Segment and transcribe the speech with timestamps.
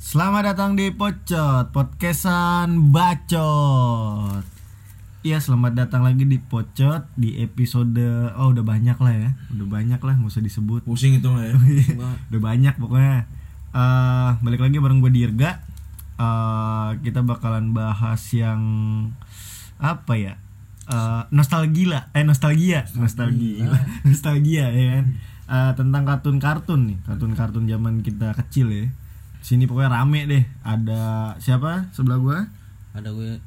[0.00, 4.40] Selamat datang di Pocot, podcastan bacot.
[5.20, 9.30] Iya, selamat datang lagi di Pocot di episode oh udah banyak lah ya.
[9.52, 10.88] Udah banyak lah, nggak usah disebut.
[10.88, 11.60] Pusing itu lah ya.
[12.32, 13.37] udah banyak pokoknya.
[13.78, 15.62] Eh, balik lagi bareng gue Dirga.
[16.18, 18.60] Eh, kita bakalan bahas yang
[19.78, 20.34] apa ya?
[20.90, 23.70] Eh, nostalgia, eh nostalgia, nostalgia,
[24.08, 25.06] nostalgia ya kan.
[25.48, 28.86] Eh, tentang kartun-kartun nih, kartun-kartun zaman kita kecil ya.
[29.46, 30.44] Sini pokoknya rame deh.
[30.66, 32.38] Ada siapa sebelah gua?
[32.98, 33.38] Ada gue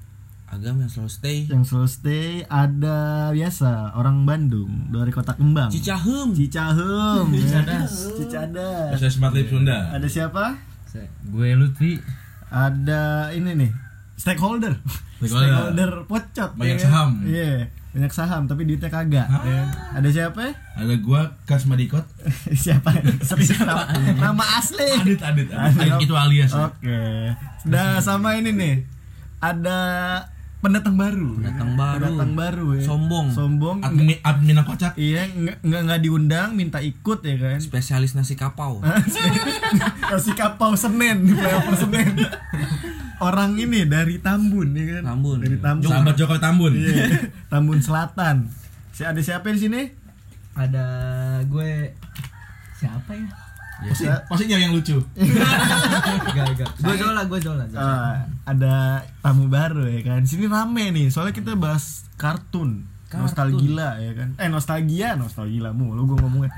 [0.52, 1.38] agam yang selalu stay.
[1.48, 5.72] Yang selalu stay ada biasa orang Bandung dari Kota Kembang.
[5.72, 6.36] Cicahem.
[6.36, 7.26] Cicahem.
[7.32, 7.40] ya.
[7.40, 7.92] Cicadas.
[8.20, 8.90] Cicadas.
[9.00, 9.96] Saya Smart Lip Sunda.
[9.96, 10.60] Ada siapa?
[11.32, 11.96] Gue Lutfi
[12.52, 13.72] Ada ini nih
[14.20, 14.76] stakeholder.
[15.24, 15.72] Stakeholder.
[15.72, 16.52] Stakeholder pocot.
[16.60, 17.10] Banyak ya saham.
[17.24, 17.52] Iya,
[17.96, 19.28] banyak saham tapi duitnya kagak.
[19.32, 19.62] ya.
[19.96, 20.52] Ada siapa?
[20.76, 22.04] Ada gua Kas Madikot.
[22.68, 22.92] siapa?
[23.24, 23.88] Siapa?
[24.20, 24.84] Nama asli.
[25.00, 25.48] Adit Adit.
[25.48, 25.80] Adit.
[25.80, 25.80] Adit.
[25.80, 26.52] Adit itu alias.
[26.52, 26.68] ya.
[26.68, 27.02] Oke.
[27.72, 28.76] Nah, sama ini nih.
[29.42, 29.80] Ada
[30.62, 31.42] pendatang baru.
[31.42, 32.04] Pendatang baru.
[32.06, 32.84] Pendatang baru ya.
[32.86, 33.28] Sombong.
[33.34, 33.78] Sombong.
[33.82, 34.94] Admin admin yang kocak.
[34.96, 35.28] Iya,
[35.60, 37.58] nggak nggak diundang, minta ikut ya kan.
[37.60, 38.80] Spesialis nasi kapau.
[40.14, 42.14] Kasih kapau Senen, flyover Senen.
[43.22, 45.18] Orang ini dari Tambun ya kan.
[45.18, 45.38] Tambun.
[45.42, 45.90] Dari Tambun.
[45.90, 46.72] Sahabat Jokowi Tambun.
[46.78, 48.48] Iya, Tambun Selatan.
[48.94, 49.82] Si ada siapa di sini?
[50.56, 50.86] ada
[51.48, 51.96] gue
[52.76, 53.28] siapa ya
[53.82, 54.98] Pasti pasti nyari yang lucu.
[56.38, 57.82] gak gak gue Zola gue Zola Zola.
[57.82, 58.16] Ah,
[58.46, 60.22] ada tamu baru ya kan.
[60.26, 62.86] Sini rame nih, soalnya kita bahas kartun.
[63.10, 63.26] Kartun.
[63.26, 64.30] Nostalgia ya kan.
[64.38, 66.54] Eh nostalgia, nostalgia mulu gue ngomongnya.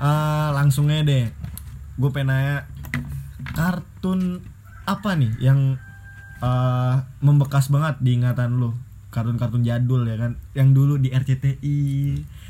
[0.00, 1.28] Eh langsung aja deh.
[2.00, 2.56] Gue pengen nanya
[3.52, 4.40] kartun
[4.88, 5.76] apa nih yang
[6.40, 8.72] eh membekas banget di ingatan lu?
[9.12, 10.40] Kartun-kartun jadul ya kan.
[10.56, 11.80] Yang dulu di RCTI,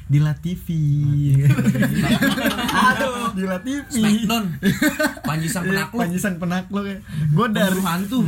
[0.09, 0.67] di La TV.
[2.73, 3.85] Aduh, di La TV.
[3.93, 4.45] Smackdown.
[5.21, 6.01] Panji sang Iya, penakluk.
[6.01, 6.99] Panji sang penakluk ya.
[7.29, 8.25] Gue dari hantu.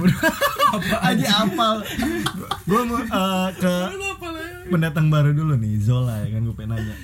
[1.08, 1.80] aja apal.
[2.68, 3.74] Gue mau eh, ke
[4.70, 6.94] pendatang baru dulu nih Zola ya kan gue pengen nanya.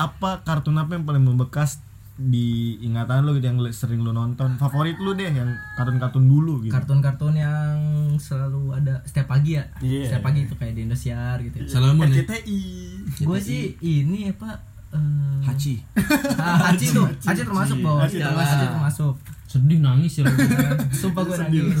[0.00, 1.78] Apa kartun apa yang paling membekas
[2.14, 4.54] di ingatan lu gitu yang sering lu nonton?
[4.54, 6.70] Favorit lu deh yang kartun-kartun dulu gitu.
[6.70, 7.74] kartun-kartun yang
[8.16, 10.06] selalu ada setiap pagi ya Iya.
[10.06, 11.66] setiap pagi itu kayak di Indosiar gitu ya.
[11.66, 12.22] Salamun ya.
[12.22, 12.62] RCTI.
[13.18, 14.62] gue sih ini apa
[14.94, 15.74] eh, Haji.
[16.38, 18.68] ah, Haji tuh Haji termasuk bawah Haji Haji, termasuk.
[18.70, 19.14] termasuk
[19.44, 20.34] sedih nangis ya lu.
[20.90, 21.78] sumpah gue nangis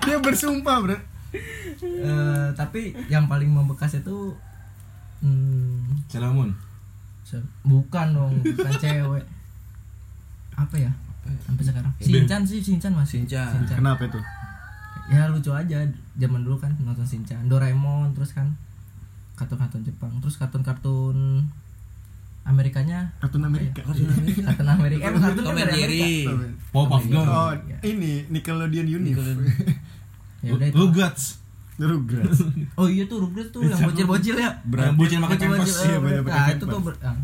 [0.00, 0.96] Dia bersumpah, Bro.
[1.84, 4.32] Eh, tapi yang paling membekas itu
[5.20, 6.56] hmm, Salamun.
[7.64, 9.24] Bukan dong bukan cewek.
[10.58, 10.90] Apa ya?
[11.44, 11.92] Sampai sekarang.
[12.00, 13.68] Sinchan sih Sinchan masih Shinchan.
[13.68, 14.20] Kenapa itu?
[15.08, 15.80] ya lucu aja.
[16.20, 18.56] Zaman dulu kan nonton Shinchan Doraemon terus kan
[19.36, 20.12] kartun-kartun Jepang.
[20.20, 21.48] Terus kartun-kartun
[22.48, 23.12] Amerikanya.
[23.20, 23.84] Kartun Amerika.
[23.84, 25.04] kartun Amerika.
[25.04, 26.08] Eh kartun Tom and dari Jerry.
[26.24, 26.32] Amerika
[26.72, 27.28] Powerpuff Girls.
[27.28, 27.52] Oh,
[27.84, 29.36] ini Nickelodeon Universe.
[30.44, 31.47] ya udah Rugrats.
[31.78, 32.42] Rugrats.
[32.80, 36.26] oh iya tuh Rugrats tuh yang bocil-bocil ya Yang bocil makan iya, eh, bocil pakai
[36.26, 37.14] nah itu tuh ber- ah,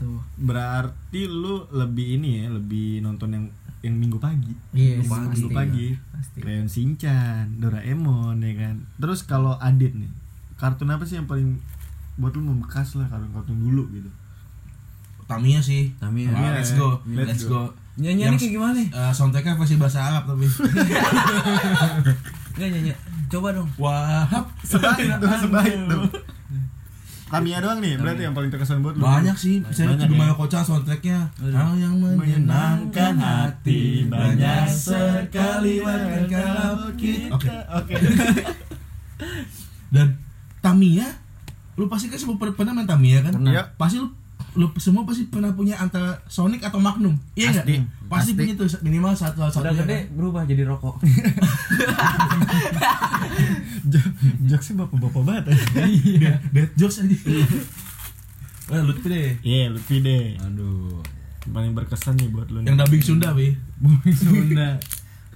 [0.00, 3.44] tuh Berarti lu lebih ini ya, lebih nonton yang
[3.80, 4.52] yang minggu pagi.
[4.76, 5.32] Yes, minggu, pasti.
[5.36, 5.88] minggu pagi.
[6.12, 6.38] Pasti.
[6.40, 8.76] Crayon Shinchan, Doraemon ya kan.
[9.00, 10.08] Terus kalau Adit nih,
[10.60, 11.60] kartun apa sih yang paling
[12.20, 14.10] buat lu membekas lah kartun-kartun dulu gitu.
[15.24, 15.92] Tamiya sih.
[15.96, 16.28] Tamiya.
[16.32, 17.00] Wah, let's go.
[17.08, 17.72] Let's Let's go.
[18.00, 18.88] Nyanyiannya Yang- kayak gimana nih?
[18.90, 20.46] Eh, soundtracknya versi bahasa Arab tapi.
[22.56, 22.92] Enggak nyanyi.
[23.30, 23.70] Coba dong.
[23.78, 24.50] Wahab.
[24.66, 26.02] Sebaik tuh, sebaik tuh.
[27.30, 29.06] Tamiya doang nih, berarti yang paling terkesan buat lu.
[29.06, 30.34] Banyak sih, saya Banyak cuma ya?
[30.34, 31.30] kocak soundtracknya.
[31.38, 37.30] Hal yang menyenangkan hati banyak sekali makan kalau kita.
[37.30, 37.48] Oke.
[37.70, 37.94] Oke.
[39.94, 40.18] Dan
[40.58, 41.06] Tamiya,
[41.78, 43.38] lu pasti kan semua pernah main Tamiya kan?
[43.38, 43.52] Pernah.
[43.54, 43.62] Iya.
[43.78, 44.10] Pasti lu
[44.52, 47.14] lu semua pasti pernah punya antara Sonic atau Magnum.
[47.34, 47.66] Iya nggak?
[47.66, 47.76] Pasti.
[48.10, 49.62] Pasti, punya tuh minimal satu satu.
[49.62, 50.98] Udah gede berubah jadi rokok.
[53.86, 54.14] Jo-
[54.46, 55.44] Jokesnya bapak-bapak banget.
[55.86, 56.32] Iya.
[56.50, 57.16] Dead jokes aja.
[58.70, 59.34] Eh, Lutfi deh.
[59.42, 60.38] Iya, Lutfi deh.
[60.38, 61.02] Aduh.
[61.50, 62.62] Paling berkesan nih buat lu.
[62.62, 63.58] Yang dubbing Sunda, Wi.
[63.82, 64.78] Bumi Sunda.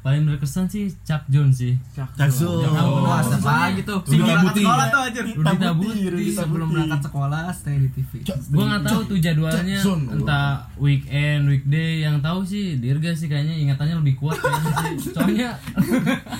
[0.05, 1.81] Paling berkesan sih Chuck Jones sih.
[1.97, 2.61] Cakso.
[2.61, 4.05] Ya ampun, wah, step lagi tuh.
[4.05, 5.21] Rudi Sebelum berangkat sekolah tuh aja.
[5.25, 6.25] Rudi Tabuti.
[6.31, 8.11] Sebelum berangkat sekolah stay di TV.
[8.53, 9.79] Gua nggak tahu tuh jadwalnya
[10.12, 12.05] entah weekend, weekday.
[12.05, 15.09] Yang tahu sih Dirga sih kayaknya ingatannya lebih kuat kayaknya sih.
[15.17, 15.49] Soalnya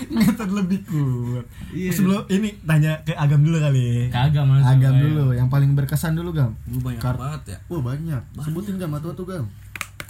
[0.07, 1.45] Ingatan lebih kuat.
[1.73, 1.91] Iya.
[1.91, 4.13] Sebelum ini tanya ke Agam dulu kali.
[4.13, 6.53] kagak langsung Agam kayak- dulu, yang paling berkesan dulu Gam.
[6.69, 7.59] Lu banyak Kar- banget ya.
[7.67, 8.21] Wah banyak.
[8.39, 9.49] Sebutin Gam atau tuh Gam.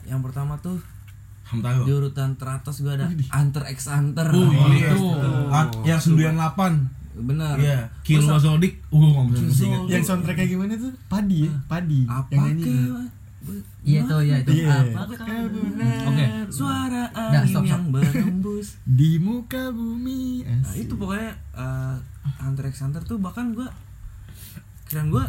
[0.03, 0.83] Yang pertama tuh
[1.45, 1.85] Hamtaro.
[1.85, 4.27] Di urutan teratas gue ada Hunter x Hunter.
[4.33, 4.97] Oh, iya.
[4.97, 5.07] itu.
[5.53, 7.05] Ah, yang 98.
[7.15, 7.55] Bener.
[7.63, 8.83] Iya, Kill Zoldyck.
[8.91, 9.31] Uh.
[9.87, 10.91] Yang soundtrack kayak gimana tuh?
[11.07, 11.53] Padi ya?
[11.71, 12.01] Padi.
[12.11, 13.07] Apa yang nyanyi.
[13.85, 14.51] Iya itu ya itu.
[14.65, 14.77] Iya.
[14.97, 15.27] Apakah
[16.09, 16.27] Oke.
[16.49, 17.71] Suara Dah, angin stop, stop.
[17.71, 18.67] yang berembus.
[18.99, 20.43] Di muka bumi.
[20.49, 21.97] Nah itu pokoknya eh,
[22.41, 23.69] Hunter x Hunter tuh bahkan gua
[24.89, 25.29] kirain gua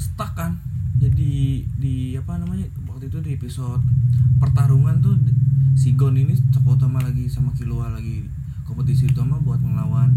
[0.00, 0.58] stuck kan
[1.00, 2.66] jadi di apa namanya
[3.00, 3.80] waktu itu di episode
[4.36, 5.32] pertarungan tuh di-
[5.72, 8.28] si Gon ini tokoh utama lagi sama Killua lagi
[8.62, 10.12] kompetisi utama buat melawan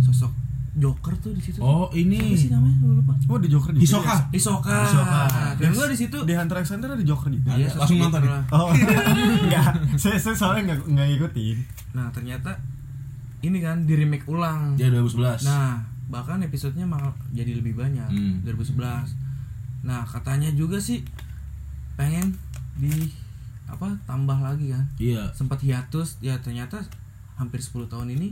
[0.00, 0.34] sosok
[0.74, 3.86] Joker tuh di situ Oh, Siapa ini sih namanya lupa Oh, ada Joker juga.
[3.86, 4.14] Hisoka.
[4.28, 5.22] Hisoka Hisoka.
[5.54, 7.54] dan gua di situ Di Hunter x Hunter ada Joker juga.
[7.54, 8.30] Iya, Langsung sosok nonton ya?
[8.32, 8.42] lah.
[8.50, 8.68] Oh,
[9.46, 9.70] enggak.
[9.94, 11.56] Saya, saya soalnya enggak enggak ngikutin.
[11.92, 12.50] nah ternyata
[13.40, 15.46] ini kan di remake ulang dia 2011.
[15.46, 18.42] Nah, bahkan episodenya malah jadi lebih banyak Hmm.
[18.42, 19.14] 2011.
[19.82, 21.06] Nah, katanya juga sih
[21.94, 22.34] pengen
[22.74, 22.90] di
[23.64, 24.84] apa tambah lagi kan.
[24.96, 25.30] Iya.
[25.30, 26.82] Sempat hiatus ya ternyata
[27.34, 28.30] hampir 10 tahun ini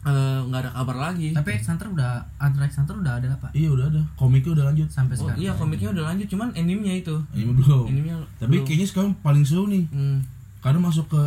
[0.00, 1.32] eh, nggak ada kabar lagi.
[1.32, 3.48] Tapi Hunter udah x Hunter udah ada apa?
[3.52, 4.02] Iya udah ada.
[4.14, 4.88] Komiknya udah lanjut.
[4.88, 5.38] Sampai Oh sekarang.
[5.38, 7.16] iya komiknya udah lanjut cuman animenya itu.
[7.30, 7.84] Ini belum.
[7.86, 8.64] Animenya Tapi belum.
[8.64, 9.84] kayaknya sekarang paling seru nih.
[9.86, 10.18] hmm,
[10.60, 11.22] Karena masuk ke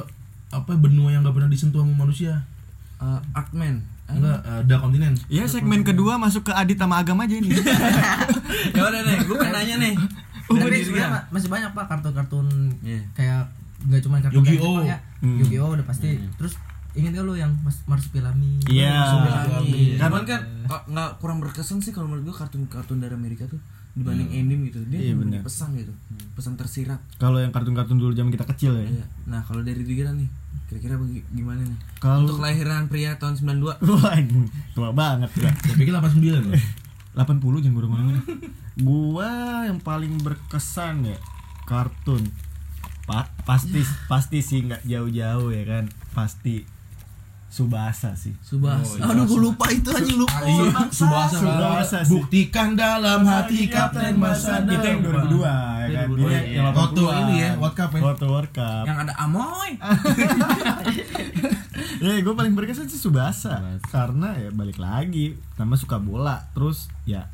[0.49, 2.41] apa benua yang nggak pernah disentuh sama manusia.
[2.97, 3.81] eh, Artman.
[4.03, 5.13] Eh, Enggak, ada kontinen.
[5.27, 7.49] Iya, segmen kedua masuk ke Adit sama Agam aja ini.
[8.71, 9.93] ya udah nih, gue pengen nanya nih.
[10.43, 12.47] Oh, Dari sebenarnya ma- masih banyak pak kartun-kartun
[12.81, 12.99] Iya.
[13.13, 13.41] kayak
[13.83, 14.75] nggak cuma kartun Yu-Gi-Oh!
[14.75, 14.97] Jepang ya.
[15.19, 15.37] Hmm.
[15.39, 16.09] Yu-Gi-Oh udah pasti.
[16.33, 16.53] Terus
[16.93, 18.59] inget gak lu yang Mas Marsupilami?
[18.65, 18.91] Iya.
[18.93, 19.71] Marsupilami.
[19.95, 23.57] Karena- Cuman kan ka- nggak kurang berkesan sih kalau menurut gue kartun-kartun dari Amerika tuh
[23.93, 24.83] dibanding anime gitu.
[24.85, 25.41] Dia Iya, memberi benar.
[25.43, 25.93] pesan gitu,
[26.33, 26.99] pesan tersirat.
[27.15, 28.85] Kalau yang kartun-kartun dulu zaman kita kecil ya.
[28.91, 29.05] Iya.
[29.25, 30.27] Nah kalau dari Digira nih,
[30.67, 31.77] kira-kira bagi- gimana nih?
[31.97, 34.17] Kalau- Untuk kelahiran pria tahun 92 Wah,
[34.73, 35.51] tua banget gua.
[35.55, 36.53] Saya pikir 89 loh.
[37.13, 38.19] 80 jangan gua mana
[38.75, 39.29] Gua
[39.65, 41.17] yang paling berkesan ya
[41.63, 42.25] kartun.
[43.03, 45.85] Pa- pasti pasti sih nggak jauh-jauh ya kan.
[46.11, 46.65] Pasti
[47.53, 48.33] Subasa sih.
[48.41, 48.97] Subasa.
[48.97, 49.13] Oh, iya.
[49.13, 50.41] Aduh gue lupa itu anjing lupa.
[50.41, 52.17] Iya, Subasa, Subasa sih.
[52.17, 55.45] Buktikan dalam hati Kapten masa Itu yang 2002
[55.85, 56.07] ya kan.
[56.09, 56.57] 2002, Ini iya.
[56.57, 57.21] yang Waktu 82.
[57.21, 58.01] ini ya, World Cup ya.
[58.01, 58.83] Waktu World Cup.
[58.89, 59.71] Yang ada Amoy.
[61.99, 63.59] ya gue paling berkesan sih Subasa.
[63.85, 66.49] Karena ya balik lagi sama suka bola.
[66.53, 67.27] Terus ya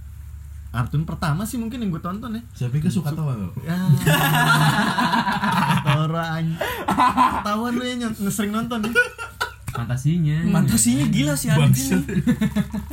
[0.69, 2.41] kartun pertama sih mungkin yang gue tonton ya.
[2.53, 3.51] Saya pikir suka tawa loh.
[3.61, 3.77] Ya.
[5.81, 6.59] Tora anj-
[7.35, 8.91] Ketahuan lu ya nyont- sering nonton ya.
[9.69, 10.37] Fantasinya.
[10.51, 11.57] Fantasinya gila sih ini.
[11.57, 12.03] Bangsat.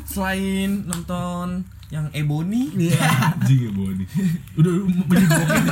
[0.05, 2.75] Selain nonton yang Ebony,
[3.39, 4.05] Anjing ya Boni.
[4.59, 5.63] Udah udah, menyebutin.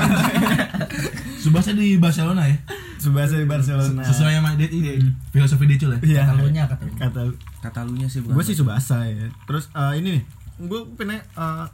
[1.43, 2.57] Subasa di Barcelona ya.
[3.03, 4.03] Subasa di Barcelona.
[4.07, 5.99] Sesuai sama dia ini filosofi dia ya.
[5.99, 6.23] Iya.
[6.31, 7.01] Katalunya, katalunya.
[7.03, 7.21] Kata
[7.61, 8.39] kata lunya sih bukan.
[8.39, 9.27] gue sih Subasa ya.
[9.45, 10.23] Terus eh, ini nih,
[10.71, 11.67] gue pengen eh,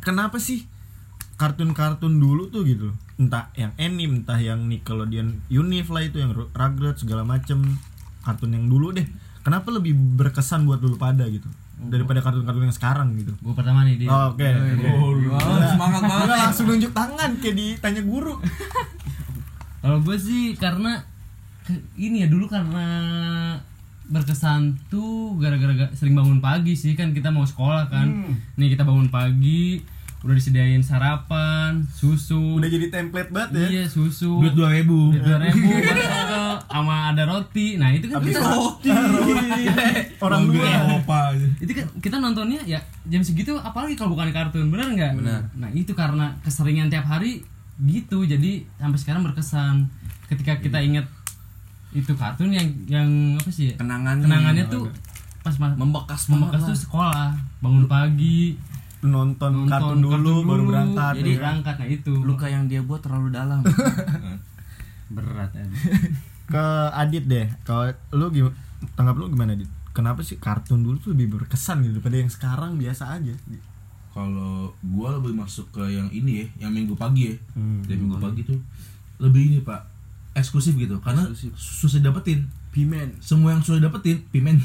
[0.00, 0.62] kenapa sih
[1.36, 6.48] kartun-kartun dulu tuh gitu entah yang anime entah yang Nickelodeon Unif lah itu yang Ru-
[6.52, 7.76] Rugrats segala macem
[8.24, 9.04] kartun yang dulu deh
[9.44, 11.44] kenapa lebih berkesan buat dulu pada gitu
[11.78, 14.08] daripada kartun-kartun yang sekarang gitu Gue pertama nih dia.
[14.08, 14.88] Oh, oke oke.
[15.28, 16.24] Wah, semangat banget.
[16.24, 18.34] Gua langsung nunjuk tangan kayak ditanya guru
[19.82, 20.98] Kalau gue sih karena
[21.94, 22.86] ini ya dulu karena
[24.04, 28.06] berkesan tuh gara-gara ga- sering bangun pagi sih kan kita mau sekolah kan.
[28.54, 29.82] Nih kita bangun pagi
[30.26, 32.58] udah disediain sarapan, susu.
[32.58, 34.42] udah jadi template banget ya Iya susu.
[34.42, 35.14] Duit 2000.
[35.14, 35.70] Duit dua ribu
[36.66, 37.78] sama ada roti.
[37.78, 38.90] Nah itu kan kita roti
[40.18, 41.20] orang luar apa
[41.56, 45.40] itu kan kita nontonnya ya jam segitu apalagi kalau bukan kartun bener nggak Benar.
[45.54, 47.44] nah itu karena keseringan tiap hari
[47.78, 49.86] gitu jadi sampai sekarang berkesan
[50.26, 51.06] ketika kita inget
[51.92, 53.74] itu kartun yang yang apa sih ya?
[53.78, 54.24] Kenangannya.
[54.24, 54.88] kenangannya tuh
[55.40, 56.82] pas ma- membekas membekas banget tuh lah.
[56.82, 57.26] sekolah
[57.60, 58.58] bangun pagi
[59.08, 61.12] nonton, nonton kartun dulu baru berangkat.
[61.22, 61.38] jadi ya.
[61.40, 61.74] berangkat.
[61.78, 62.12] Nah itu.
[62.22, 63.62] Luka yang dia buat terlalu dalam.
[65.14, 65.64] berat ya
[66.46, 67.46] ke Adit deh.
[67.66, 68.54] Kalau lu gimana
[68.94, 69.70] tanggap lu gimana Adit?
[69.90, 73.34] Kenapa sih kartun dulu tuh lebih berkesan gitu daripada yang sekarang biasa aja?
[74.12, 77.36] Kalau gua lebih masuk ke yang ini ya, yang minggu pagi ya.
[77.56, 78.60] Hmm, Dari minggu pagi tuh
[79.20, 79.82] lebih ini pak.
[80.36, 81.52] Eksklusif gitu karena Eksklusif.
[81.56, 82.46] susah dapetin.
[82.76, 83.16] Pimen.
[83.24, 84.60] semua yang sudah dapetin pimen.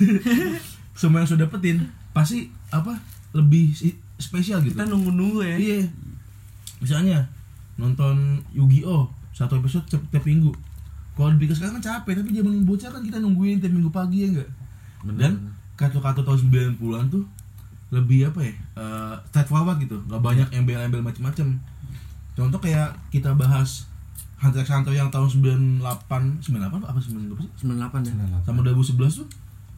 [1.00, 3.00] Semua yang sudah dapetin pasti apa
[3.32, 3.72] lebih
[4.22, 4.78] spesial gitu.
[4.78, 5.56] Kita nunggu-nunggu ya.
[5.58, 5.80] iya.
[6.80, 7.26] Misalnya
[7.76, 9.10] nonton Yu-Gi-Oh!
[9.34, 10.54] Satu episode tiap, tiap minggu.
[11.18, 14.30] Kalau dipikir sekarang kan capek tapi zaman bocah kan kita nungguin tiap minggu pagi ya
[14.32, 14.50] enggak
[15.18, 15.34] dan
[15.74, 16.40] kartu-kartu tahun
[16.78, 17.26] 90-an tuh
[17.92, 19.98] lebih apa ya eh straightforward gitu.
[20.08, 21.60] Nggak banyak embel-embel macem-macem.
[22.38, 23.90] Contoh kayak kita bahas
[24.42, 27.52] Hunter x Hunter yang tahun 98 98 apa 92 sih?
[27.68, 28.14] 98 ya.
[28.42, 29.28] sama 2011 tuh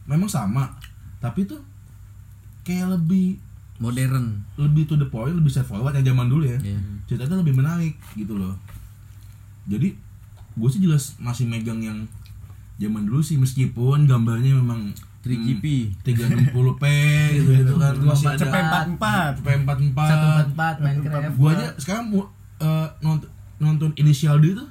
[0.07, 0.71] memang sama.
[1.19, 1.59] Tapi tuh
[2.63, 3.39] kayak lebih
[3.83, 4.25] Modern.
[4.55, 6.55] lebih to the point lebih straightforward yang zaman dulu ya.
[6.63, 6.79] Iya.
[7.03, 8.55] ceritanya lebih menarik gitu loh.
[9.67, 9.99] Jadi
[10.55, 11.99] gue sih jelas masih megang yang
[12.79, 15.63] zaman dulu sih meskipun gambarnya memang 3GP.
[16.03, 16.83] 360p
[17.39, 17.93] gitu gitu kan.
[18.03, 19.03] Masih ada CP44
[19.39, 21.35] P44 satu empat empat Minecraft.
[21.39, 22.23] Gua aja sekarang mau
[22.59, 24.67] eh, nonton nonton inisial D tuh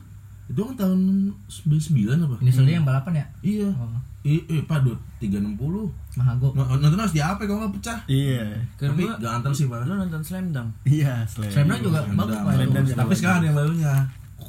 [0.53, 2.37] itu kan tahun 99 apa?
[2.45, 3.27] Ini soalnya yang balapan ya?
[3.41, 3.69] Iya.
[3.73, 3.97] Oh.
[4.23, 5.91] I, eh, pak dua tiga enam puluh.
[6.15, 6.55] Mahago.
[6.55, 7.99] Nonton harus di apa kalau nggak pecah.
[8.07, 8.55] Iya.
[8.79, 9.83] Tapi gak antar sih pak.
[9.83, 10.71] Lu nonton Slam Dunk?
[10.87, 12.37] iya selain Slam Dunk juga Slam bagus.
[12.39, 12.53] Pak.
[12.55, 13.95] Slam tapi sekarang ada yang barunya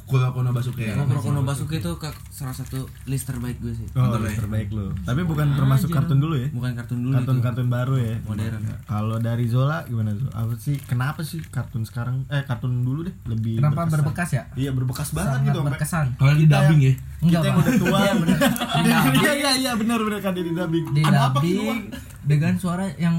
[0.04, 1.90] Kuroko no Basuke Kuroko Kono Basuke itu
[2.28, 3.86] salah satu list terbaik gue sih.
[3.94, 4.34] oh ya?
[4.34, 6.02] terbaik lo tapi bukan termasuk Aja.
[6.02, 6.48] kartun dulu ya?
[6.50, 7.44] Bukan kartun dulu kartun itu.
[7.46, 8.14] kartun baru ya?
[8.26, 8.62] Modern.
[8.84, 13.14] kalau dari Zola gimana tuh apa sih kenapa sih kartun sekarang eh kartun dulu deh
[13.30, 13.94] lebih kenapa berkesan?
[13.94, 14.42] berbekas ya?
[14.54, 16.06] Iya berbekas banget sangat gitu berkesan.
[16.18, 16.92] Kalau di dubbing ya.
[17.24, 17.98] Enggak kita yang udah tua.
[18.04, 19.14] Iya, dubbing.
[19.22, 20.84] iya iya iya benar benar kan di dubbing.
[20.92, 21.80] Di ada apa sih dubbing
[22.24, 23.16] dengan suara yang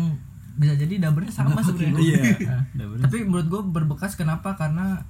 [0.55, 2.00] bisa jadi dubbernya sama sebenarnya.
[2.00, 2.22] Iya.
[2.48, 2.62] Nah,
[3.03, 4.55] tapi menurut gue berbekas kenapa?
[4.55, 5.03] Karena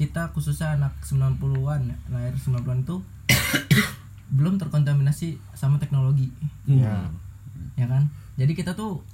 [0.00, 2.96] kita khususnya anak 90-an ya, lahir 90-an itu
[4.36, 6.32] belum terkontaminasi sama teknologi.
[6.64, 7.12] Iya.
[7.76, 8.08] ya kan?
[8.40, 9.04] Jadi kita tuh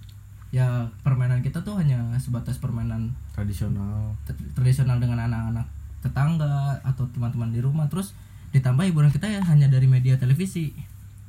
[0.54, 4.14] ya permainan kita tuh hanya sebatas permainan tradisional.
[4.54, 5.66] Tradisional dengan anak-anak
[6.06, 7.90] tetangga atau teman-teman di rumah.
[7.90, 8.14] Terus
[8.54, 10.70] ditambah hiburan kita ya hanya dari media televisi.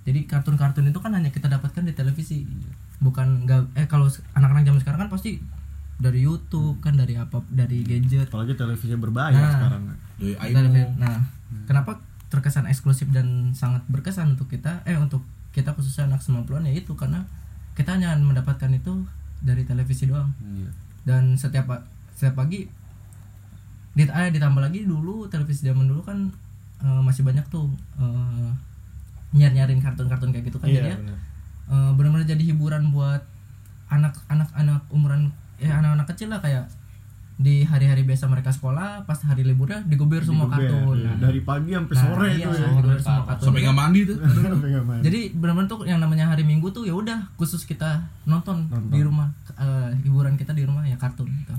[0.05, 2.45] Jadi kartun-kartun itu kan hanya kita dapatkan di televisi.
[3.01, 4.05] Bukan nggak eh kalau
[4.37, 5.41] anak-anak zaman sekarang kan pasti
[5.97, 9.51] dari YouTube kan dari apa dari gadget apalagi televisi berbahaya Nah.
[9.51, 9.83] sekarang
[10.53, 11.17] dari nah
[11.65, 16.73] kenapa terkesan eksklusif dan sangat berkesan untuk kita eh untuk kita khususnya anak 90-an ya
[16.75, 17.25] itu karena
[17.73, 19.05] kita hanya mendapatkan itu
[19.39, 20.69] dari televisi doang Iya.
[21.05, 21.65] dan setiap
[22.13, 22.69] setiap pagi
[23.93, 26.29] dit eh, ditambah lagi dulu televisi zaman dulu kan
[26.79, 27.65] eh, masih banyak tuh
[27.97, 28.49] eh,
[29.33, 31.17] nyari nyariin kartun-kartun kayak gitu kan jadi ya benar.
[31.73, 33.25] eh, benar-benar jadi hiburan buat
[33.87, 36.65] anak-anak anak umuran ya anak-anak kecil lah kayak
[37.37, 40.97] di hari-hari biasa mereka sekolah pas hari liburnya digubir semua Digober, kartun.
[40.97, 41.05] iya.
[41.05, 42.65] Nah, dari pagi sampai nah, sore iya, itu ya.
[42.67, 43.45] digubir semua kartun.
[43.45, 44.17] sampai nggak mandi tuh.
[44.17, 45.01] Sampai nggak main.
[45.05, 48.89] jadi benar-benar tuh yang namanya hari minggu tuh ya udah khusus kita nonton, Nonton.
[48.89, 51.53] di rumah Eh, hiburan kita di rumah ya kartun gitu.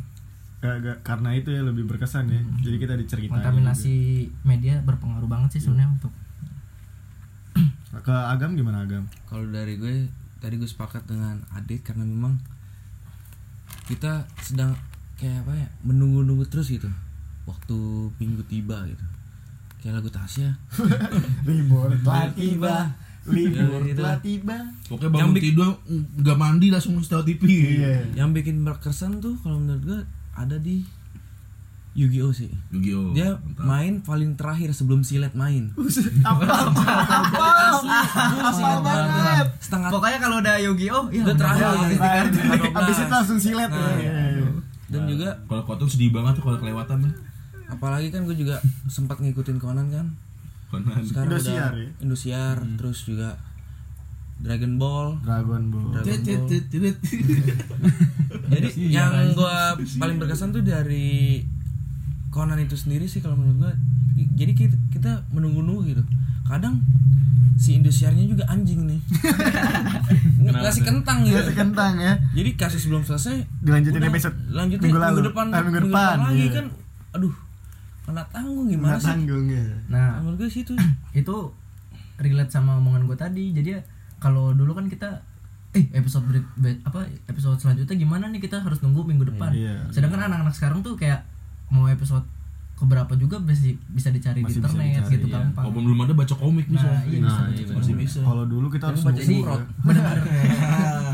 [0.58, 2.42] Gak- gak- karena itu ya lebih berkesan ya.
[2.60, 3.94] Jadi kita diceritain kontaminasi
[4.42, 6.10] media berpengaruh banget sih sebenarnya untuk
[7.54, 7.98] gitu.
[8.00, 9.06] ke agam gimana agam?
[9.26, 10.06] Kalau dari gue
[10.38, 12.38] tadi gue sepakat dengan Adit karena memang
[13.88, 14.76] kita sedang
[15.16, 16.86] kayak apa ya menunggu-nunggu terus gitu.
[17.42, 17.76] Waktu
[18.14, 19.04] minggu tiba gitu.
[19.78, 20.50] Kayak lagu Tasya.
[21.48, 22.76] Libur telah tiba.
[23.28, 23.98] libur Ya, itu.
[23.98, 24.56] telah tiba.
[24.84, 25.68] Pokoknya bangun Yang bik- tidur
[26.16, 27.42] nggak mandi langsung setel TV
[27.76, 28.00] iya.
[28.14, 30.00] Yang bikin berkesan tuh kalau menurut gue
[30.32, 30.80] ada di
[31.98, 32.46] Yu-Gi-Oh sih.
[32.70, 33.66] Yu-Gi-Oh dia mantap.
[33.66, 35.74] main paling terakhir sebelum silet main.
[36.28, 37.48] Apa apa
[39.58, 41.66] setengah pokoknya kalau udah Yu-Gi-Oh ya Udah terakhir.
[42.70, 43.66] habis itu langsung silet.
[43.66, 44.46] Nah, ya.
[44.88, 47.10] dan juga kalau kau tuh sedih banget tuh kalau kelewatan
[47.68, 50.06] apalagi kan gue juga sempat ngikutin Conan kan.
[50.70, 51.02] Conan.
[51.02, 51.90] Sekarang Indosiar udah ya?
[51.98, 53.42] Indosiar terus juga
[54.38, 55.18] Dragon Ball.
[55.26, 55.98] Dragon Ball.
[55.98, 56.46] Dragon Ball.
[58.54, 61.42] jadi yang gua paling berkesan tuh dari
[62.38, 63.72] Conan itu sendiri sih kalau menurut gua.
[64.14, 66.02] Jadi kita, kita menunggu-nunggu gitu.
[66.44, 66.78] Kadang
[67.54, 69.00] si Indosiarnya juga anjing nih.
[70.48, 72.14] Ngasih kentang gitu Kasih kentang ya.
[72.32, 76.38] Jadi kasus belum selesai Dilanjutin udah episode lanjutin minggu minggu, depan Eh, minggu depan, lagi
[76.40, 76.50] iya.
[76.54, 76.66] kan.
[77.12, 77.34] Aduh
[78.00, 79.10] kena tanggung gimana nggak sih?
[79.12, 80.72] tanggung ya nah menurut gue sih itu
[81.20, 81.36] itu
[82.16, 83.44] relate sama omongan gue tadi.
[83.52, 83.76] Jadi
[84.16, 85.20] kalau dulu kan kita
[85.76, 86.24] eh episode
[86.56, 88.40] be- apa episode selanjutnya gimana nih?
[88.40, 89.52] Kita harus nunggu minggu depan.
[89.52, 89.92] Iya.
[89.92, 91.27] sedangkan anak-anak sekarang tuh kayak
[91.68, 92.24] mau episode
[92.74, 95.34] keberapa juga bisa bisa dicari Masih di bisa internet dicari, gitu iya.
[95.42, 97.78] gampang walaupun belum ada baca komik bisa Nah, iya, bisa Nah, baca iya, komik.
[97.82, 99.26] masih bisa kalau dulu kita harus baca ya.
[99.86, 100.18] benar-benar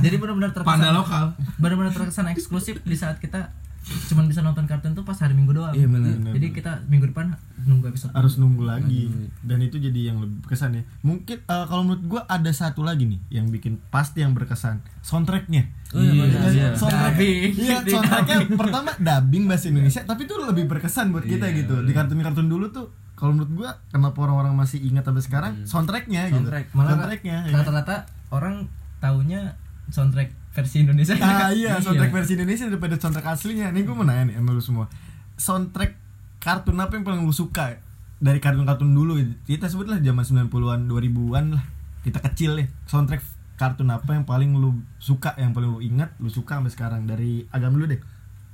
[0.00, 1.24] jadi benar-benar panda terkesan lokal
[1.56, 3.48] benar-benar terkesan eksklusif di saat kita
[3.84, 5.72] cuman bisa nonton kartun tuh pas hari minggu doang.
[5.72, 6.16] Iya, benar.
[6.32, 8.12] jadi kita minggu depan nunggu episode.
[8.12, 9.06] Harus nunggu lagi.
[9.06, 9.28] Lagi.
[9.40, 10.82] dan itu jadi yang lebih berkesan ya.
[11.00, 14.80] Mungkin eh, kalau menurut gua ada satu lagi nih yang bikin pasti yang berkesan.
[15.00, 15.68] Soundtracknya.
[15.92, 16.68] Oh, iya, Iya, iya.
[16.74, 21.86] soundtrack iya soundtracknya pertama dubbing bahasa Indonesia tapi itu lebih berkesan buat kita Iya, gitu.
[21.86, 25.52] di kartun-kartun dulu tuh kalau menurut gua kenapa orang-orang masih ingat sampai sekarang?
[25.62, 26.42] Soundtracknya gitu.
[26.42, 26.66] Soundtrack.
[26.74, 27.54] malah soundtracknya ya.
[27.54, 27.96] rata-rata
[28.28, 28.66] orang
[28.98, 29.54] taunya
[29.86, 33.68] soundtrack versi Indonesia Ah iya, soundtrack versi Indonesia daripada soundtrack aslinya.
[33.68, 34.86] Nih gue mau nanya nih sama lu semua.
[35.34, 35.92] Soundtrack
[36.38, 37.82] kartun apa yang paling lu suka
[38.16, 39.18] dari kartun-kartun dulu?
[39.44, 41.64] Kita sebutlah zaman 90-an, 2000-an lah.
[42.00, 42.66] Kita kecil ya.
[42.86, 43.20] Soundtrack
[43.54, 47.46] kartun apa yang paling lu suka, yang paling lu ingat, lu suka sampai sekarang dari
[47.50, 48.02] agam dulu deh.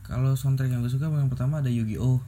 [0.02, 2.18] kalau soundtrack yang gue suka yang pertama ada Yu-Gi-Oh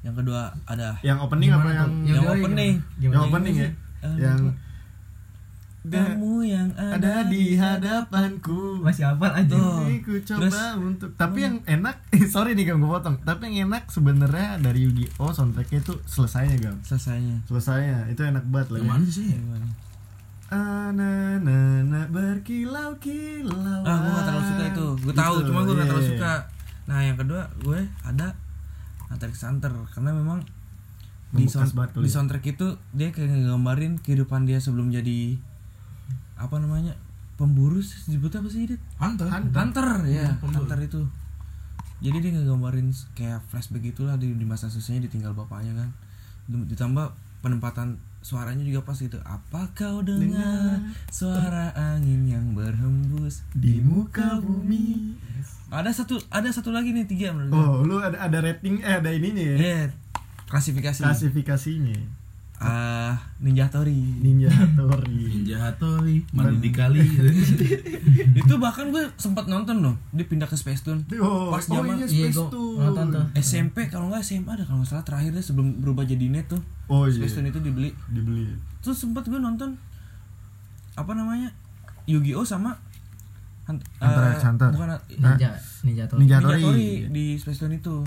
[0.00, 2.74] yang kedua ada Yang opening Gimana apa yang yang opening.
[2.96, 3.70] yang opening ya?
[4.16, 4.40] Yang
[5.90, 8.84] kamu yang ada di hadapanku.
[8.84, 9.56] Masih hafal aja.
[9.56, 11.96] Ini ku coba Terus- untuk tapi yang enak
[12.34, 13.16] sorry nih gam gue potong.
[13.24, 15.32] Tapi yang enak sebenarnya dari Yu-Gi-Oh!
[15.32, 16.76] soundtracknya itu selesainya gam?
[16.84, 17.42] Selesainya.
[17.48, 19.28] Selesainya itu enak banget Yang mana sih?
[20.48, 24.86] Ananana berkilau kilau ah gue gak terlalu suka itu.
[25.04, 26.12] Gue tahu cuma gue gak terlalu iya.
[26.16, 26.34] suka.
[26.88, 28.32] nah yang kedua gue ada
[29.12, 29.72] Hunter x Hunter.
[29.92, 30.40] Karena memang
[31.28, 32.12] di, sound- di ya.
[32.16, 32.66] soundtrack itu
[32.96, 35.36] dia kayak ngegambarin kehidupan dia sebelum jadi
[36.38, 36.94] apa namanya
[37.34, 38.82] pemburu sih, disebutnya apa sih Dit?
[38.98, 39.26] Hunter.
[39.30, 39.88] Hunter.
[40.06, 40.64] Ya pemburu.
[40.64, 41.02] Hunter itu.
[41.98, 45.90] Jadi dia ngegambarin kayak flashback gitulah di, di masa susahnya ditinggal bapaknya kan.
[46.46, 47.10] Ditambah
[47.42, 49.18] penempatan suaranya juga pas gitu.
[49.22, 55.14] Apa kau dengar suara angin yang berhembus di muka bumi?
[55.68, 59.04] Ada satu ada satu lagi nih tiga menurut gue oh lu ada ada rating eh
[59.04, 59.56] ada ininya ya?
[59.60, 59.82] Iya,
[60.48, 62.17] klasifikasi klasifikasinya
[62.58, 66.98] ah Ninja Tori Ninja Tori Ninja Hattori, mandi di kali.
[68.42, 71.06] itu bahkan gue sempat nonton loh dia pindah ke Space Tune.
[71.16, 73.14] Oh, Pas oh zaman- iya iya Space Tune.
[73.38, 76.58] SMP kalau nggak SMA ada kalau nggak salah terakhirnya sebelum berubah jadi net tuh.
[76.86, 77.14] Oh iya.
[77.14, 77.94] Space Tune itu dibeli.
[78.10, 78.50] Dibeli.
[78.82, 79.78] Terus sempat gue nonton
[80.92, 81.54] apa namanya
[82.04, 82.74] Yu-Gi-Oh sama
[83.70, 84.68] Hunt- Hunter x Hunter.
[84.72, 86.62] bukan ninja ninja Ninja Ninja Tori.
[86.64, 88.02] Tori di Space Tune itu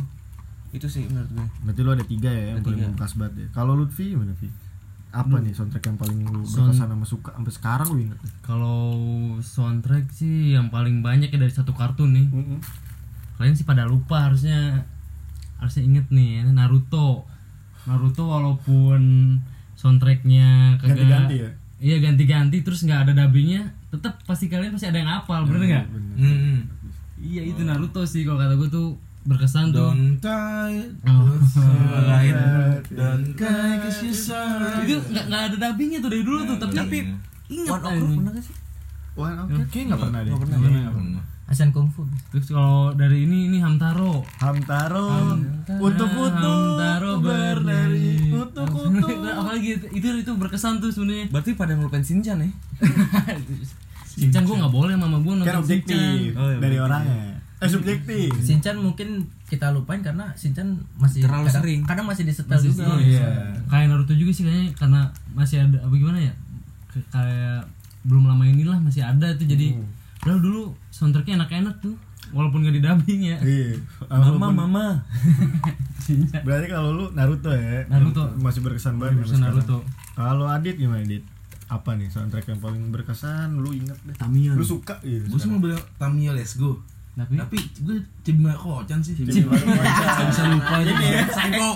[0.72, 3.48] itu sih menurut gue berarti lu ada tiga ya yang Ada paling membekas banget ya
[3.52, 4.50] kalau Lutfi gimana Vi
[5.12, 8.96] apa nih soundtrack yang paling lu berkesan sama suka sampai sekarang lu inget Kalau
[9.44, 12.28] soundtrack sih yang paling banyak ya dari satu kartun nih.
[13.36, 14.88] Kalian sih pada lupa harusnya
[15.60, 17.28] harusnya inget nih ini Naruto.
[17.84, 19.36] Naruto walaupun
[19.76, 21.52] soundtracknya kagak Ganti-ganti ya?
[21.82, 25.86] Iya ganti-ganti terus nggak ada dubbingnya, tetap pasti kalian pasti ada yang hafal, bener nggak?
[25.92, 26.70] Hmm.
[27.20, 29.90] Iya itu Naruto sih kalau kata gue tuh berkesan tuh.
[29.90, 31.30] Don't die, Oh.
[32.04, 32.36] lain.
[32.90, 34.84] Don't die, cause you're sorry.
[34.84, 36.98] itu nggak nggak ada dubbingnya tuh dari dulu tuh, tapi tapi
[37.48, 38.56] ingat One Ok pernah gak sih
[39.12, 40.32] Wah, oke, kayaknya nggak pernah deh.
[40.32, 40.58] Nggak pernah.
[40.58, 41.24] Nggak pernah.
[41.46, 44.24] Asian Kungfu Terus kalau dari ini ini Hamtaro.
[44.40, 45.36] Hamtaro,
[45.68, 48.32] kutu-kutu, Hamtaro bernari, bernari.
[48.32, 49.08] kutu-kutu.
[49.22, 51.28] Apalagi itu, itu itu berkesan tuh sebenarnya.
[51.28, 52.48] berarti pada ngelupain Shinchan ya
[54.12, 56.40] Shinchan gue nggak boleh mama gue nonton Kan objektif Shinchan.
[56.40, 57.41] Oh, iya, dari orangnya.
[57.62, 58.34] Eh subjektif.
[58.36, 59.08] Shinchan mungkin
[59.46, 61.82] kita lupain karena Shinchan masih Terlalu kadang, sering.
[61.86, 63.54] kadang masih disetel Masih juga Iya.
[63.66, 66.34] Kayak Naruto juga sih kayaknya karena masih ada apa gimana ya?
[67.08, 67.70] Kayak
[68.02, 69.78] belum lama inilah masih ada tuh jadi
[70.18, 71.94] Padahal dulu soundtracknya enak-enak tuh
[72.30, 73.38] walaupun gak didubbing ya.
[73.40, 73.78] Iya.
[74.04, 74.86] mama Walaupun- mama.
[76.46, 77.86] Berarti kalau lu Naruto ya.
[77.88, 78.26] Naruto.
[78.38, 79.18] Masih berkesan banget.
[79.20, 79.78] Berkesan sampai Naruto.
[80.14, 81.22] Kalau Adit gimana Adit?
[81.68, 84.14] Apa nih soundtrack yang paling berkesan lu inget deh?
[84.14, 84.54] Tamiya.
[84.54, 85.26] Lu suka gitu.
[85.26, 86.78] Gue sih mau bilang Tamiya Let's Go.
[87.12, 89.14] Tapi Tapi gue Cibima Kocan sih.
[89.14, 90.26] Cibima Kocan.
[90.32, 91.22] Bisa lupa ini ya.
[91.28, 91.72] Saiko.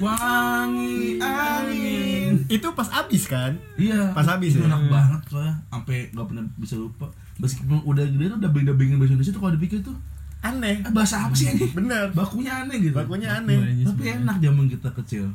[0.00, 2.32] Wangi angin.
[2.48, 3.52] Itu pas abis kan?
[3.76, 4.16] Iya.
[4.16, 4.72] Pas habis itu ya?
[4.72, 5.54] Enak banget soalnya.
[5.68, 7.06] Sampai gak pernah bisa lupa.
[7.36, 9.96] Meskipun udah gede tuh udah dubbing bahasa Indonesia tuh kalau dipikir tuh
[10.40, 10.80] Aneh.
[10.80, 11.68] eh, bahasa apa sih ini?
[11.76, 12.16] Bener.
[12.16, 12.96] Bakunya aneh gitu.
[12.96, 13.84] Bakunya aneh.
[13.84, 15.28] Tapi enak zaman kita kecil.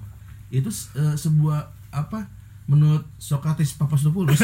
[0.50, 2.26] Itu eh, sebuah apa?
[2.66, 4.42] Menurut Socrates Papastopoulos.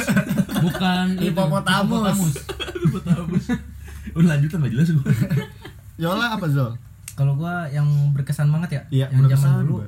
[0.61, 2.37] bukan itu, Hippopotamus.
[4.11, 5.05] Udah lanjutan gak jelas gue.
[6.01, 6.73] Yola apa Zol?
[7.11, 9.87] kalau gua yang berkesan banget ya Iya, yang zaman dulu gua.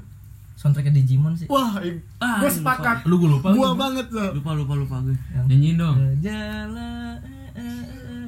[0.53, 1.79] soundtracknya Digimon sih Wah,
[2.19, 3.03] Ah, gue sepakat.
[3.03, 3.49] Lu gue lupa.
[3.49, 4.37] Gua banget Zol.
[4.37, 5.95] lupa lupa lupa gue yang Nyanyiin dong.
[6.19, 7.17] Jalan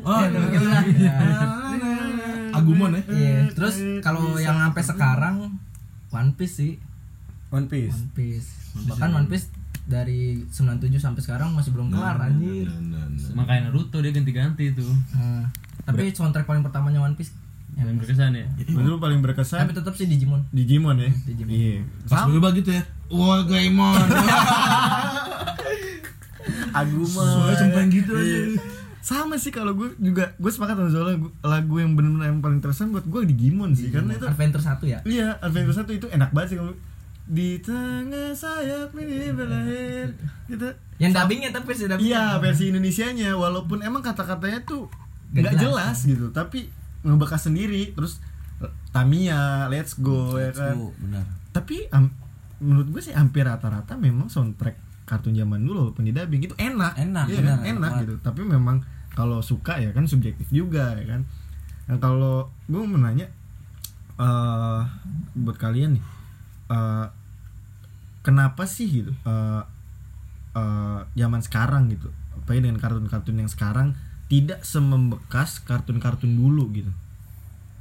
[0.02, 0.84] Oh, Ya, gitu lah.
[2.56, 3.02] Agumon ya.
[3.06, 5.36] Iya, terus kalau yang sampai sekarang
[6.10, 6.74] One Piece sih
[7.50, 7.94] One Piece.
[7.94, 8.50] One Piece
[8.86, 9.48] bahkan One Piece
[9.86, 12.66] dari 97 sampai sekarang masih belum kelar anjir
[13.38, 14.90] Makanya Naruto dia ganti-ganti tuh.
[15.14, 15.46] Nah,
[15.86, 17.34] tapi soundtrack paling pertamanya One Piece
[17.78, 18.48] Yang berkesan ya.
[18.66, 21.12] Dulu paling berkesan tapi tetap sih Digimon Digimon ya.
[21.28, 21.50] Digimon.
[21.54, 21.80] Iya.
[22.10, 22.84] Pas gue gitu ya.
[23.14, 23.94] Wah, Gaimon.
[26.76, 27.26] Agumon.
[27.26, 28.26] Soalnya cempreng gitu aja.
[28.26, 28.60] Iya.
[29.06, 32.58] Sama sih kalau gue juga gue sepakat sama Zola Gu- lagu yang benar-benar yang paling
[32.58, 36.34] terkesan buat gue Digimon sih karena itu Adventure 1 ya iya Adventure satu itu enak
[36.34, 36.74] banget sih kalau
[37.26, 40.14] di tengah sayap ini berlahir
[40.46, 40.70] gitu.
[40.96, 42.06] Yang dubbingnya tapi versi dubbingnya.
[42.08, 43.34] Iya versi Indonesianya.
[43.34, 44.86] Walaupun emang kata-katanya tuh
[45.32, 45.98] Nggak jelas.
[45.98, 45.98] jelas.
[46.08, 46.70] gitu tapi
[47.02, 47.92] ngebekas sendiri.
[47.92, 48.22] Terus
[48.90, 50.78] Tamiya Let's Go ya kan?
[50.80, 51.26] Oh, benar.
[51.52, 52.14] Tapi am-
[52.58, 56.96] menurut gue sih hampir rata-rata memang soundtrack kartun zaman dulu walaupun di dubbing itu enak.
[56.96, 57.66] Enak, Iya benar, kan?
[57.68, 57.82] enak.
[57.92, 58.02] banget.
[58.06, 58.16] gitu.
[58.22, 58.78] Tapi memang
[59.12, 61.22] kalau suka ya kan subjektif juga ya kan?
[61.86, 62.36] Nah kalau
[62.66, 63.28] gue mau nanya
[64.16, 64.82] eh
[65.36, 66.04] buat kalian nih
[66.66, 67.08] eh
[68.22, 69.62] kenapa sih gitu eh
[70.56, 73.98] eh, zaman sekarang gitu apa dengan kartun-kartun yang sekarang
[74.30, 76.90] tidak semembekas kartun-kartun dulu gitu.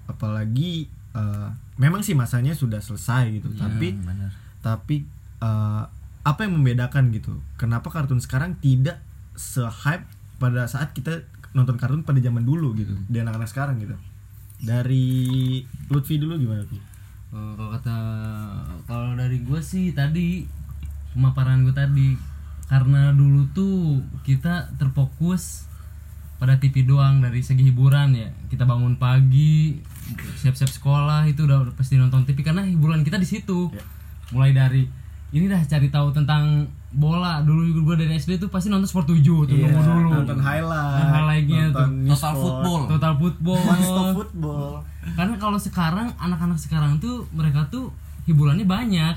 [0.09, 1.49] Apalagi eh,
[1.81, 4.31] memang sih masanya sudah selesai gitu tapi Iya, benar.
[4.61, 4.97] tapi
[5.40, 5.85] eh,
[6.25, 7.40] apa yang membedakan gitu?
[7.61, 9.01] Kenapa kartun sekarang tidak
[9.37, 10.05] se-hype
[10.40, 13.97] pada saat kita nonton kartun pada zaman dulu gitu di anak-anak sekarang gitu?
[14.64, 15.61] Dari
[15.92, 16.81] Lutfi dulu gimana tuh
[17.35, 17.99] Kalau kata
[18.87, 20.47] kalau dari gue sih tadi
[21.18, 22.14] pemaparan gue tadi.
[22.70, 25.66] Karena dulu tuh kita terfokus
[26.38, 28.31] pada TV doang dari segi hiburan ya.
[28.47, 29.83] Kita bangun pagi
[30.38, 33.66] siap-siap sekolah itu udah udah pasti nonton TV karena hiburan kita di situ.
[34.31, 34.87] Mulai dari
[35.35, 39.11] ini dah cari tahu tentang bola dulu juga gue dari SD tuh pasti nonton sport
[39.11, 41.87] 7 tuh Iya, nunggu dulu nonton highlight Nonton highlightnya tuh.
[42.07, 42.80] Total Sport, football.
[42.87, 44.70] total football One Stop Football
[45.04, 47.92] karena kalau sekarang anak-anak sekarang tuh mereka tuh
[48.24, 49.14] hiburannya banyak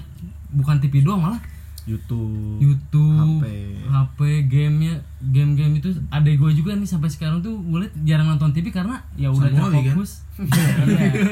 [0.51, 1.39] bukan TV doang malah
[1.87, 3.47] YouTube YouTube, HP.
[3.87, 4.19] HP,
[4.51, 8.75] gamenya, game-game itu ada gue juga nih sampai sekarang tuh gue liat jarang nonton TV
[8.75, 9.71] karena ya udah kan?
[9.71, 10.27] terfokus.
[10.83, 11.31] Iya.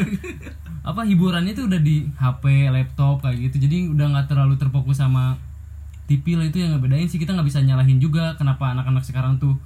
[0.81, 3.67] Apa hiburannya tuh udah di HP, laptop kayak gitu.
[3.67, 5.35] Jadi udah nggak terlalu terfokus sama
[6.05, 9.57] TV lah itu yang ngebedain sih kita nggak bisa nyalahin juga kenapa anak-anak sekarang tuh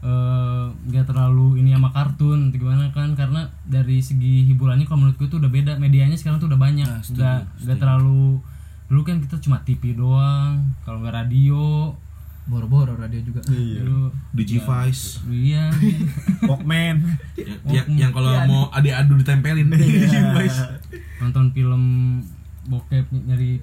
[0.00, 5.16] eh, nggak terlalu ini sama kartun atau gimana kan karena dari segi hiburannya kalau menurut
[5.20, 8.40] gue tuh udah beda medianya sekarang tuh udah banyak Nah, nggak nggak terlalu
[8.86, 11.92] dulu kan kita cuma TV doang kalau nggak radio.
[12.46, 13.42] Boro-boro radio juga.
[13.50, 13.82] Iya.
[13.82, 15.66] Dulu Digivice iya.
[16.46, 17.18] Walkman.
[17.66, 19.66] Ya, yang kalau mau adu-adu ditempelin.
[19.66, 20.62] Digivice
[21.18, 21.82] nonton film
[22.70, 23.58] bokep nyari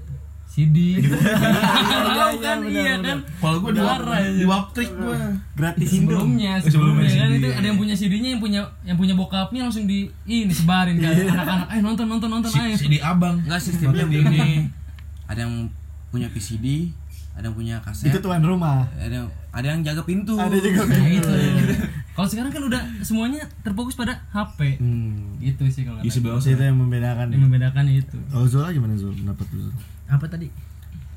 [0.53, 2.57] CD tahu kan?
[2.69, 3.17] iya kan?
[3.41, 4.05] Kalau gue wap-
[4.37, 5.17] di waptrik gue
[5.57, 7.29] gratis sebelumnya sebelumnya sebelumnya kan?
[7.33, 7.57] CD, itu iya.
[7.57, 11.09] ada yang punya CD-nya yang punya yang punya bokapnya langsung di ini sebarin kan?
[11.09, 13.41] Anak-anak eh nonton nonton nonton si di abang.
[13.41, 14.69] Enggak sistemnya begini.
[15.25, 15.73] Ada yang
[16.13, 16.93] punya PCD,
[17.33, 18.85] ada yang punya kaset, itu tuan rumah.
[19.01, 20.37] Ada yang ada yang jaga pintu.
[20.37, 21.33] ada juga Nah, itu
[22.13, 25.41] kalau sekarang kan udah semuanya terfokus pada HP hmm.
[25.41, 27.45] gitu sih kalau di sebelah itu yang membedakan yang ya?
[27.49, 28.17] membedakan itu.
[28.29, 29.17] Kalau Zola gimana Zul?
[29.17, 29.73] Pendapat lu Zul?
[30.07, 30.47] Apa tadi?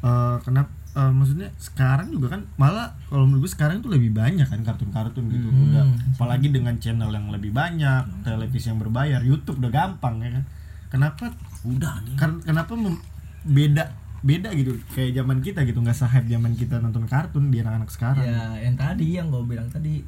[0.05, 4.46] Eh, kenapa eh, maksudnya sekarang juga kan malah kalau menurut gue sekarang tuh lebih banyak
[4.46, 5.49] kan kartun-kartun gitu.
[5.49, 5.85] Udah
[6.16, 10.44] apalagi dengan channel yang lebih banyak televisi yang berbayar YouTube udah gampang ya kan?
[10.87, 11.33] Kenapa?
[11.66, 12.14] Udah nih.
[12.14, 13.03] kan kenapa mem-
[13.44, 13.90] beda
[14.22, 14.79] beda gitu?
[14.94, 18.22] Kayak zaman kita gitu nggak sehype zaman kita nonton kartun di anak-anak sekarang.
[18.25, 20.07] Ya yang tadi yang gue bilang tadi.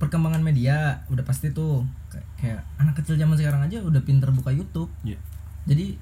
[0.00, 4.48] Perkembangan media udah pasti tuh kayak, kayak anak kecil zaman sekarang aja udah pinter buka
[4.48, 4.88] YouTube.
[5.04, 5.20] Iya.
[5.68, 5.92] jadi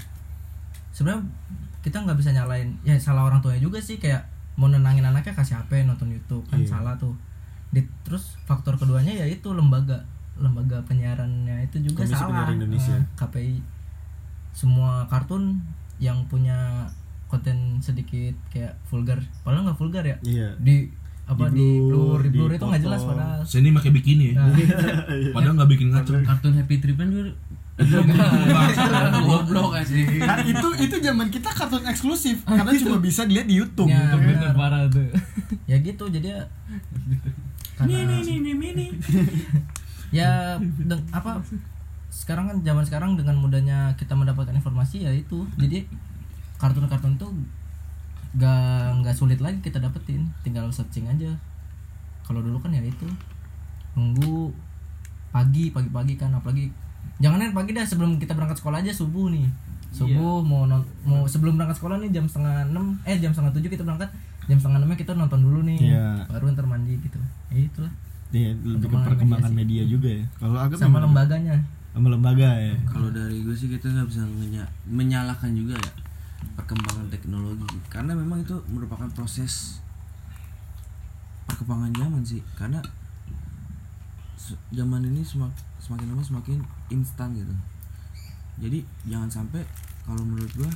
[0.99, 1.23] sebenarnya
[1.79, 5.55] kita nggak bisa nyalain ya salah orang tuanya juga sih kayak mau nenangin anaknya kasih
[5.57, 6.67] HP nonton YouTube kan Iya.
[6.69, 7.15] salah tuh.
[7.71, 10.03] Di- terus faktor keduanya ya itu lembaga
[10.35, 12.27] lembaga penyiarannya itu juga Komisi salah.
[12.43, 12.97] Penyiaran Indonesia.
[12.97, 13.55] Eh, KPI
[14.51, 15.63] semua kartun
[15.99, 16.91] yang punya
[17.27, 20.17] konten sedikit kayak vulgar padahal nggak vulgar ya.
[20.21, 20.49] Iya.
[20.59, 20.91] Di
[21.29, 23.41] apa Di di blur, blur di blur itu nggak jelas padahal.
[23.45, 24.41] Sini pakai bikini ya.
[24.41, 24.49] Nah,
[25.37, 27.31] padahal nggak bikin ngaco kartun Happy Trip kan juga
[29.23, 30.05] Goblok aja sih.
[30.19, 32.43] kan itu itu zaman kita kartun eksklusif.
[32.43, 33.87] Karena cuma bisa dilihat di YouTube.
[33.87, 34.19] Ya, gitu.
[34.19, 35.07] bener parah tuh.
[35.71, 36.43] Ya gitu jadi ya.
[37.79, 38.19] Karena
[40.19, 41.39] ya deng- apa
[42.11, 45.47] sekarang kan zaman sekarang dengan mudahnya kita mendapatkan informasi ya itu.
[45.55, 45.87] Jadi
[46.59, 47.31] kartun-kartun tuh
[48.35, 50.27] gak nggak sulit lagi kita dapetin.
[50.43, 51.31] Tinggal searching aja.
[52.27, 53.07] Kalau dulu kan ya itu.
[53.95, 54.51] Nunggu
[55.31, 56.35] pagi pagi-pagi kan.
[56.35, 56.75] Apalagi
[57.19, 59.47] jangan pagi dah sebelum kita berangkat sekolah aja subuh nih.
[59.91, 63.71] Subuh mau non- mau sebelum berangkat sekolah nih jam setengah enam eh jam setengah tujuh
[63.73, 64.11] kita berangkat
[64.47, 65.79] jam setengah enamnya kita nonton dulu nih.
[65.93, 66.25] Iya.
[66.29, 67.19] baru ntar mandi gitu.
[67.51, 67.93] Ya itulah.
[68.29, 70.25] Iya, lebih ke Perkembangan media media, juga ya.
[70.37, 71.57] Kalau agak sama lembaganya.
[71.97, 72.77] sama lembaga ya.
[72.85, 75.93] Kalau dari gue sih kita nggak bisa menya- menyalahkan juga ya
[76.55, 77.65] perkembangan teknologi.
[77.89, 79.81] Karena memang itu merupakan proses
[81.49, 82.45] perkembangan zaman sih.
[82.55, 82.79] Karena
[84.71, 85.51] zaman ini semak,
[85.81, 87.55] semakin lama semakin instan gitu.
[88.59, 89.63] Jadi jangan sampai
[90.03, 90.71] kalau menurut gua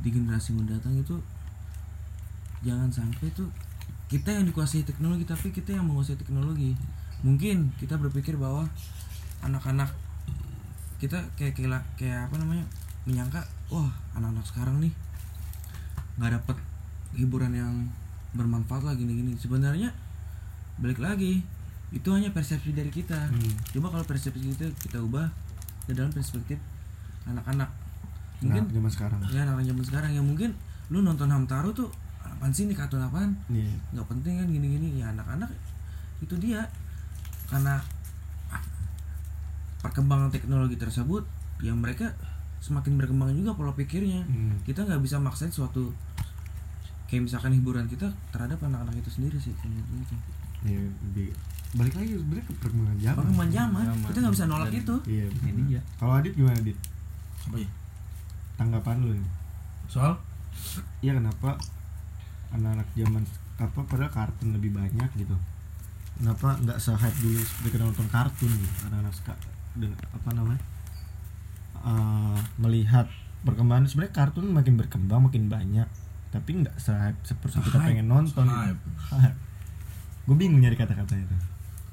[0.00, 1.16] di generasi mendatang itu
[2.60, 3.48] jangan sampai tuh
[4.10, 6.74] kita yang dikuasai teknologi tapi kita yang menguasai teknologi.
[7.20, 8.68] Mungkin kita berpikir bahwa
[9.44, 9.92] anak-anak
[11.00, 12.64] kita kayak kayak kayak apa namanya
[13.08, 13.40] menyangka
[13.72, 14.92] wah anak-anak sekarang nih
[16.20, 16.56] nggak dapet
[17.16, 17.88] hiburan yang
[18.36, 19.34] bermanfaat lah gini-gini.
[19.40, 19.90] Sebenarnya
[20.80, 21.44] balik lagi
[21.90, 23.30] itu hanya persepsi dari kita.
[23.70, 25.26] Coba kalau persepsi kita kita ubah
[25.84, 26.56] ke dalam perspektif
[27.24, 27.70] anak-anak.
[28.40, 29.18] Mungkin Nah, zaman sekarang.
[29.28, 30.10] ya anak zaman sekarang.
[30.14, 30.50] Yang mungkin
[30.88, 33.34] lu nonton Hamtaro tuh apaan sih nih kartun apaan?
[33.48, 33.74] Iya.
[33.92, 35.02] nggak penting kan gini-gini.
[35.02, 35.50] Ya anak-anak
[36.20, 36.62] itu dia.
[37.50, 37.82] Karena
[38.48, 38.62] ah,
[39.80, 41.26] perkembangan teknologi tersebut
[41.60, 42.14] ya mereka
[42.60, 44.22] semakin berkembang juga pola pikirnya.
[44.24, 44.56] Hmm.
[44.62, 45.90] kita nggak bisa maksain suatu
[47.08, 50.14] kayak misalkan hiburan kita terhadap anak-anak itu sendiri sih kayak gitu.
[50.60, 50.84] Iya,
[51.70, 53.18] balik lagi sebenarnya ke perkembangan zaman.
[53.22, 53.84] perkembangan zaman.
[54.10, 54.94] Kita nggak bisa nolak itu.
[55.06, 55.26] Iya.
[55.30, 55.80] Ini dia.
[56.02, 56.78] Kalau Adit gimana Adit?
[57.40, 57.68] apa ya?
[58.58, 59.30] Tanggapan lu nih.
[59.90, 60.14] soal?
[61.02, 61.58] Iya kenapa
[62.54, 63.22] anak-anak zaman
[63.58, 65.34] apa padahal kartun lebih banyak gitu?
[66.18, 68.74] Kenapa nggak se hype dulu seperti nonton kartun gitu?
[68.90, 69.34] Anak-anak suka
[69.78, 70.62] dan apa namanya?
[71.80, 73.06] Eh, melihat
[73.46, 73.86] perkembangan.
[73.88, 75.88] Sebenarnya kartun makin berkembang makin banyak.
[76.30, 78.82] Tapi nggak se hype seperti kita pengen nonton se-hype.
[80.28, 81.36] gue bingung nyari kata-kata itu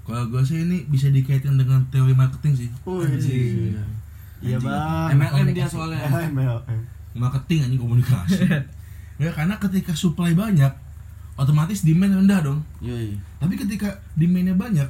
[0.08, 2.70] Kalau gue sih ini bisa dikaitkan dengan teori marketing sih.
[3.68, 3.84] Iya,
[4.40, 5.20] iya bang.
[5.20, 6.00] MLM dia soalnya
[6.32, 6.80] MLM.
[7.14, 8.48] Marketing anjing komunikasi.
[9.22, 10.72] ya karena ketika supply banyak,
[11.36, 12.60] otomatis demand rendah dong.
[12.80, 13.20] Yoi.
[13.38, 14.88] Tapi ketika demandnya banyak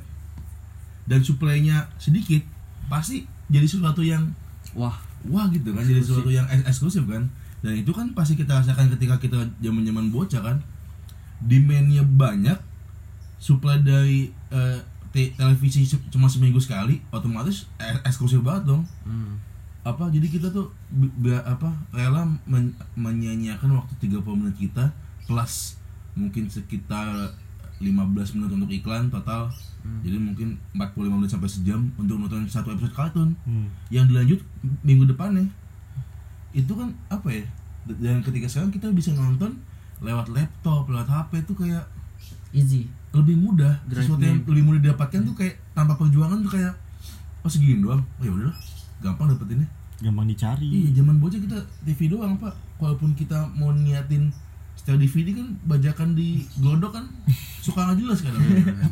[1.07, 2.43] dan supply-nya sedikit,
[2.85, 4.31] pasti jadi sesuatu yang
[4.75, 4.93] Wah,
[5.25, 7.25] wah gitu kan, jadi sesuatu yang eks- eksklusif kan.
[7.65, 10.57] Dan itu kan pasti kita rasakan ketika kita zaman-zaman bocah kan.
[11.41, 12.59] Demand-nya banyak,
[13.39, 14.79] supply dari eh,
[15.17, 18.85] te- televisi cuma seminggu sekali, otomatis eks- eksklusif banget dong.
[19.01, 19.33] hmm.
[19.81, 20.69] Apa jadi kita tuh
[21.41, 24.93] apa rela men- menyanyiakan waktu 30 menit kita
[25.25, 25.79] plus
[26.13, 27.33] mungkin sekitar
[27.77, 27.89] 15
[28.35, 29.49] menit untuk iklan total.
[29.97, 30.83] Jadi mungkin 45
[31.15, 33.71] menit sampai sejam untuk nonton satu episode kartun Hmm.
[33.87, 34.43] yang dilanjut
[34.81, 35.47] minggu depannya
[36.51, 37.45] itu kan apa ya
[37.87, 39.55] dan ketika sekarang kita bisa nonton
[39.99, 41.85] lewat laptop lewat HP itu kayak
[42.51, 46.73] easy lebih mudah Drive sesuatu yang lebih mudah didapatkan tuh kayak tanpa perjuangan tuh kayak
[47.41, 48.57] oh segini doang oh ya udahlah
[48.99, 50.67] gampang dapetinnya Gampang dicari.
[50.69, 54.29] iya zaman bocah kita TV doang pak walaupun kita mau niatin
[54.77, 57.05] setel DVD kan bajakan di glodok kan
[57.65, 58.37] suka nggak jelas kan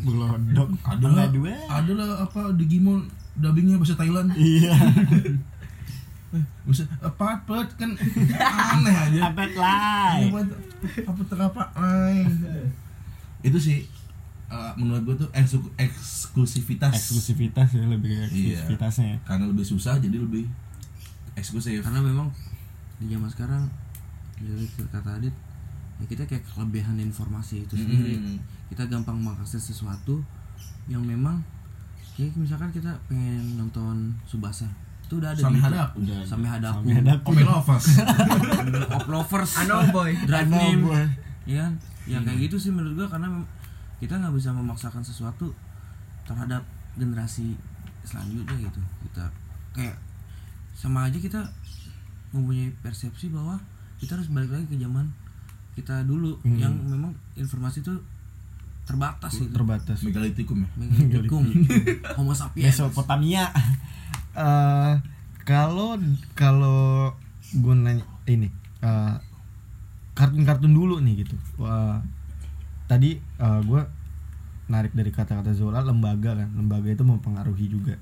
[0.02, 0.74] Belodok.
[0.82, 1.54] ada lah dua.
[1.70, 3.06] ada lah apa Digimon
[3.38, 4.74] dubbingnya bahasa Thailand Iya.
[6.66, 7.94] bisa apa apa kan
[8.74, 10.18] aneh aja lah.
[10.18, 10.40] Iya, apa
[11.06, 12.26] apa terapa ay.
[13.46, 13.78] Itu sih
[14.48, 18.58] uh, menurut gue tuh eksklu- eksklusivitas Eksklusivitas ya lebih ke Iya.
[18.58, 19.08] eksklusivitasnya.
[19.08, 19.18] ya.
[19.24, 20.50] karena lebih susah jadi lebih
[21.34, 22.28] eksklusif karena memang
[22.96, 23.64] di zaman sekarang
[24.36, 25.36] jadi kata Adit
[25.96, 28.38] ya kita kayak kelebihan informasi itu sendiri Mm-mm.
[28.68, 30.20] kita gampang mengakses sesuatu
[30.86, 31.40] yang memang
[32.14, 34.68] kayak misalkan kita pengen nonton Subasa
[35.02, 35.62] itu udah ada Sampai.
[35.62, 35.96] Hadaku.
[36.02, 36.22] Udah.
[36.26, 37.26] sampai hadaku Sampai hadaku.
[37.30, 37.86] Open Lovers
[38.98, 39.52] Op lovers
[39.92, 41.06] boy drive name boy.
[42.06, 43.28] Ya ya kayak gitu sih menurut gua karena
[43.98, 45.50] kita nggak bisa memaksakan sesuatu
[46.24, 46.62] terhadap
[46.96, 47.58] generasi
[48.02, 48.82] selanjutnya gitu.
[49.10, 49.26] Kita
[49.74, 49.98] kayak
[50.74, 51.42] sama aja kita
[52.30, 53.56] mempunyai persepsi bahwa
[53.98, 55.08] kita harus balik lagi ke zaman
[55.74, 56.56] kita dulu Hmm.
[56.56, 57.96] yang memang informasi itu
[58.86, 59.50] terbatas gitu.
[59.52, 59.98] Terbatas.
[60.04, 60.70] megalitikum ya?
[60.78, 61.44] Megalithikum,
[62.16, 62.70] Homo sapiens.
[62.70, 63.50] Mesopotamia.
[64.36, 64.94] Eh
[65.42, 65.96] kalau
[66.36, 67.12] kalau
[67.52, 69.14] gue nanya ini eh,
[70.16, 71.36] kartun-kartun dulu nih gitu.
[71.56, 72.00] Wah,
[72.86, 73.82] tadi gue
[74.66, 76.50] narik dari kata-kata Zola lembaga kan.
[76.50, 78.00] Lembaga itu mempengaruhi juga.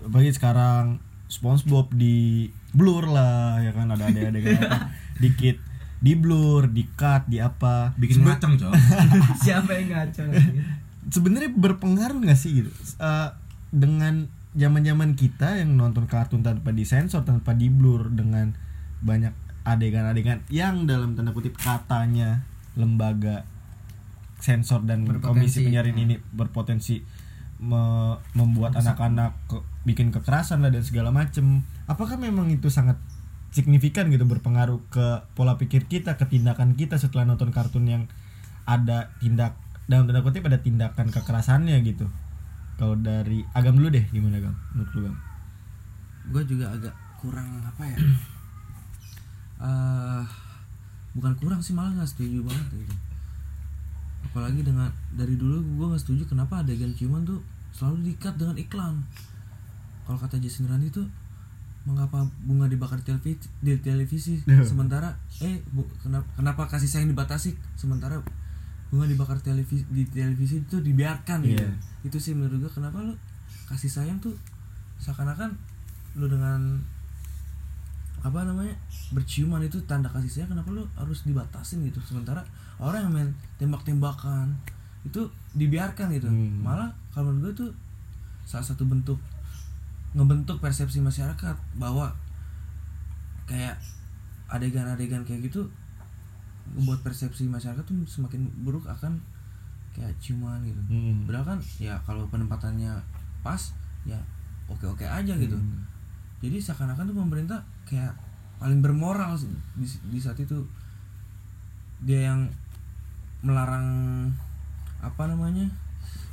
[0.00, 4.38] Bagi sekarang SpongeBob di blur lah ya kan ada ada ada
[5.22, 5.60] dikit
[5.98, 7.92] di blur, di cut, di apa.
[7.94, 8.70] bikin Sebe- ngacang coy
[9.36, 10.22] siapa yang ngaco
[11.08, 13.28] sebenarnya berpengaruh nggak sih gitu Eh,
[13.68, 18.54] dengan zaman-zaman kita yang nonton kartun tanpa disensor tanpa di blur dengan
[19.00, 19.34] banyak
[19.68, 22.40] adegan-adegan yang dalam tanda kutip katanya
[22.72, 23.44] lembaga
[24.38, 25.28] sensor dan Berpotensi.
[25.28, 26.96] komisi penyiaran ini berpotensi
[27.58, 31.66] me- membuat anak-anak ke- bikin kekerasan lah dan segala macem.
[31.84, 32.96] Apakah memang itu sangat
[33.50, 38.02] signifikan gitu berpengaruh ke pola pikir kita ke tindakan kita setelah nonton kartun yang
[38.62, 42.06] ada tindak dalam tanda kutip ada tindakan kekerasannya gitu?
[42.78, 45.16] Kalau dari agam dulu deh gimana gam menurut lu gam
[46.28, 47.98] gue juga agak kurang apa ya
[49.58, 50.24] eh
[51.18, 52.94] bukan kurang sih malah nggak setuju banget gitu.
[54.30, 57.42] Apalagi dengan dari dulu gue nggak setuju kenapa adegan ciuman tuh
[57.74, 59.02] selalu dikat dengan iklan.
[60.06, 61.06] Kalau kata Jason Randi tuh
[61.84, 64.34] mengapa bunga dibakar di televisi, di televisi?
[64.70, 67.56] Sementara eh bu, kenapa, kenapa kasih sayang dibatasi?
[67.74, 68.20] Sementara
[68.88, 71.60] bunga dibakar televisi di televisi itu dibiarkan gitu.
[71.60, 71.76] Iya.
[72.08, 73.12] itu sih menurut gue kenapa lu
[73.68, 74.32] kasih sayang tuh
[74.96, 75.52] seakan-akan
[76.16, 76.80] lu dengan
[78.20, 78.74] apa namanya
[79.10, 82.42] berciuman itu tanda kasih sayang kenapa lu harus dibatasin gitu sementara
[82.76, 84.50] orang yang main tembak-tembakan
[85.02, 86.60] itu dibiarkan gitu Hmm.
[86.60, 87.70] malah kalau menurut gue tuh
[88.42, 89.16] salah satu bentuk
[90.12, 92.10] ngebentuk persepsi masyarakat bahwa
[93.44, 93.76] kayak
[94.46, 95.68] adegan-adegan kayak gitu
[96.68, 99.16] membuat persepsi masyarakat tuh semakin buruk akan
[99.90, 101.24] kayak ciuman gitu Hmm.
[101.24, 102.92] padahal kan ya kalau penempatannya
[103.40, 103.72] pas
[104.04, 104.18] ya
[104.66, 105.80] oke-oke aja gitu Hmm.
[106.38, 108.14] Jadi seakan-akan tuh pemerintah kayak
[108.58, 110.62] paling bermoral sih di, di saat itu.
[111.98, 112.46] Dia yang
[113.42, 113.86] melarang
[114.98, 115.66] apa namanya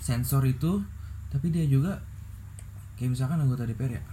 [0.01, 0.81] sensor itu
[1.29, 2.01] tapi dia juga
[2.97, 4.03] kayak misalkan anggota DPR ya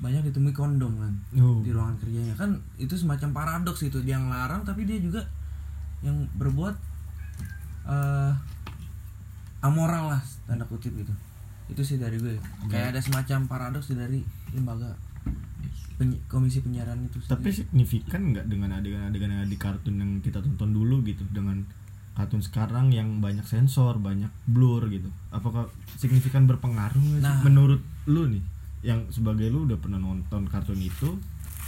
[0.00, 1.60] banyak ditemui kondom kan Oh.
[1.60, 2.32] di ruangan kerjanya.
[2.32, 5.20] Kan itu semacam paradoks itu dia yang larang tapi dia juga
[6.00, 6.72] yang berbuat
[7.84, 8.32] eh
[9.60, 11.12] amoral lah tanda kutip gitu.
[11.68, 12.40] Itu sih dari gue.
[12.72, 14.24] Kayak ada semacam paradoks dari
[14.56, 14.96] lembaga
[16.32, 17.60] komisi penyiaran itu Tapi sendiri.
[17.60, 21.60] signifikan nggak dengan adegan-adegan yang di kartun yang kita tonton dulu gitu dengan
[22.16, 25.12] kartun sekarang yang banyak sensor, banyak blur gitu.
[25.28, 25.68] Apakah
[26.00, 27.20] signifikan berpengaruh?
[27.20, 27.44] Nah.
[27.44, 28.40] menurut lu nih
[28.80, 31.20] yang sebagai lu udah pernah nonton kartun itu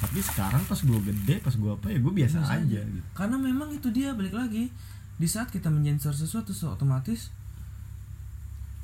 [0.02, 3.36] tapi sekarang pas gue gede pas gue apa ya gue biasa, Biasa aja gitu karena
[3.38, 4.72] memang itu dia balik lagi
[5.20, 7.30] di saat kita menyensor sesuatu so otomatis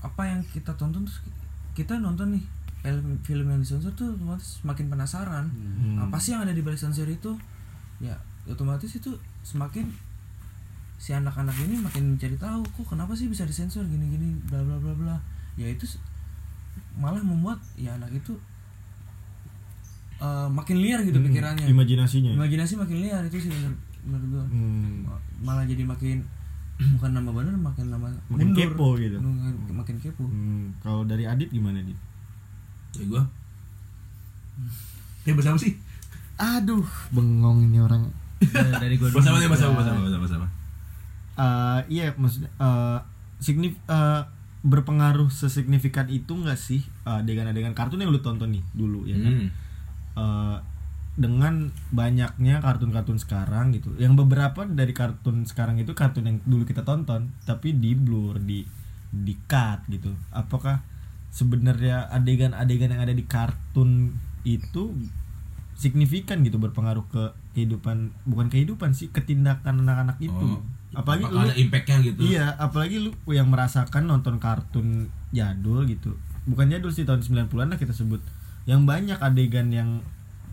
[0.05, 1.19] apa yang kita tonton terus
[1.75, 2.45] kita nonton nih
[2.79, 5.99] film film yang disensor tuh otomatis semakin penasaran Hmm.
[6.01, 7.35] apa sih yang ada di balik sensor itu
[7.99, 8.15] ya
[8.47, 9.11] otomatis itu
[9.43, 9.91] semakin
[10.97, 14.93] si anak-anak ini makin mencari tahu kok kenapa sih bisa disensor gini-gini bla bla bla
[14.93, 15.17] bla
[15.55, 15.87] ya itu
[16.95, 18.35] malah membuat ya anak itu
[20.19, 22.37] eh, makin liar gitu Hmm, pikirannya imajinasinya ya?
[22.37, 23.51] imajinasi makin liar itu sih
[24.01, 25.05] menurut, gua Hmm.
[25.05, 26.23] Ma- malah jadi makin
[26.95, 28.71] bukan nama bener makin nama Makin mundur.
[28.71, 29.19] kepo gitu.
[29.19, 31.99] makin, makin kepo Hmm, kalau dari Adit gimana Dit?
[32.97, 33.23] Ya gua.
[35.29, 35.77] Eh bersama sih.
[36.39, 38.09] Aduh, bengong ini orang.
[38.79, 40.47] dari gue Bersama deh bersama bersama bersama bersama.
[41.39, 42.99] Eh, iya maksudnya eh
[43.43, 44.23] signif eh,
[44.63, 49.33] berpengaruh sesignifikan itu nggak sih adegan-adegan kartun yang lu tonton nih dulu ya kan?
[49.35, 49.49] Hmm.
[50.19, 50.59] Eh,
[51.19, 53.91] dengan banyaknya kartun-kartun sekarang gitu.
[53.99, 58.63] Yang beberapa dari kartun sekarang itu kartun yang dulu kita tonton tapi di blur, di
[59.11, 60.15] di cut gitu.
[60.31, 60.79] Apakah
[61.31, 64.97] sebenarnya adegan-adegan yang ada di kartun itu
[65.79, 70.59] signifikan gitu berpengaruh ke kehidupan bukan kehidupan sih ketindakan anak-anak itu.
[70.59, 70.61] Oh.
[70.97, 72.21] Apalagi lu ada impactnya gitu?
[72.25, 76.17] Iya, apalagi lu yang merasakan nonton kartun jadul gitu.
[76.49, 78.25] Bukan jadul sih tahun 90-an lah kita sebut.
[78.65, 80.01] Yang banyak adegan yang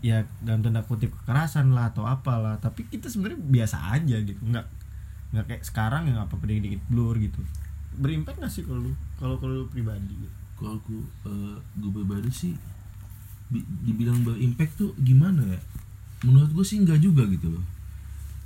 [0.04, 4.38] ya dalam tanda kutip kekerasan lah atau apalah, tapi kita sebenarnya biasa aja gitu.
[4.44, 4.66] Nggak
[5.34, 7.42] nggak kayak sekarang yang apa dikit blur gitu.
[7.96, 8.92] Berimpact gak sih kalau lu?
[9.16, 10.36] Kalau kalau lu pribadi gitu.
[10.56, 12.52] Kalau aku eh, gue pribadi sih
[13.46, 15.60] bi- dibilang berimpact tuh gimana ya?
[16.22, 17.64] Menurut gue sih enggak juga gitu loh.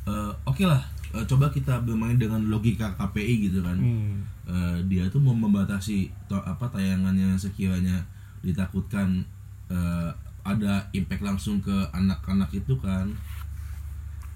[0.05, 3.77] Eh, Oke lah, eh, coba kita bermain dengan logika KPI gitu kan.
[3.77, 4.27] Hmm.
[4.44, 8.03] Eh, dia tuh mau membatasi to- apa tayangannya sekiranya
[8.40, 9.23] ditakutkan
[9.68, 10.11] eh,
[10.42, 13.07] ada impact langsung ke anak-anak itu kan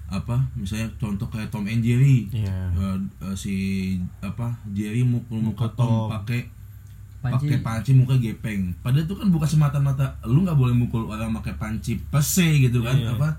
[0.05, 2.69] apa misalnya contoh kayak Tom and Jerry Iya.
[2.71, 3.55] Eh, eh, si
[4.21, 6.07] apa Jerry mukul muka Tom Tom.
[6.07, 6.45] pakai
[7.27, 7.45] Panci.
[7.47, 8.61] pakai panci muka gepeng.
[8.79, 10.05] Padahal itu kan bukan semata-mata.
[10.23, 13.11] Lu nggak boleh mukul orang pakai panci pese gitu kan Iya.
[13.11, 13.29] apa?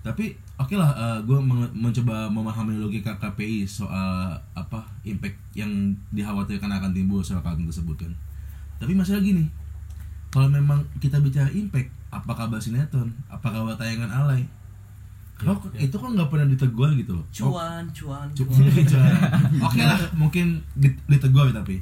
[0.00, 1.38] Tapi oke lah gue
[1.72, 5.68] mencoba memahami logika KPI soal apa impact yang
[6.08, 8.12] dikhawatirkan akan timbul soal kartun tersebut kan.
[8.76, 9.44] Tapi masalah gini
[10.28, 13.12] kalau memang kita bicara impact apa kabar sinetron?
[13.26, 14.48] Apa kabar tayangan alay?
[15.36, 17.22] Kok itu kan nggak pernah ditegur gitu loh.
[17.22, 18.58] Oh, cuan cuan Cu- cuan.
[18.90, 19.14] Cuan.
[19.62, 21.78] Oke lah, mungkin di- ditegur tapi.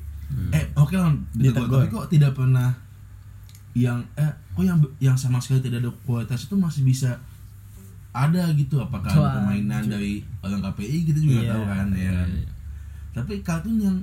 [0.51, 1.79] Eh, oke lah ditegur, Ditegur.
[1.79, 2.69] tapi kok tidak pernah
[3.73, 7.21] yang eh kok yang yang sama sekali tidak ada kualitas itu masih bisa
[8.11, 8.81] ada gitu?
[8.81, 11.51] Apakah ada permainan dari orang KPI gitu juga Iya.
[11.53, 12.11] tahu kan ya.
[12.13, 12.29] kan.
[13.13, 13.97] Tapi kartun yang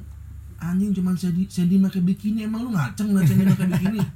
[0.57, 4.01] anjing cuman Sandy Sandy pakai bikini emang lu ngaceng Sandy pakai bikini?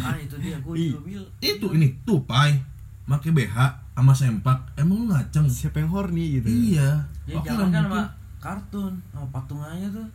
[0.00, 2.56] Ah itu dia gue juga bil itu ini tupai
[3.04, 3.56] pakai BH
[3.92, 5.44] sama sempak emang lu ngaceng.
[5.44, 6.48] Siapa yang horny gitu?
[6.48, 7.04] iya.
[7.24, 8.00] Ya Oke jangan lah, kan sama
[8.38, 10.08] kartun sama patung aja tuh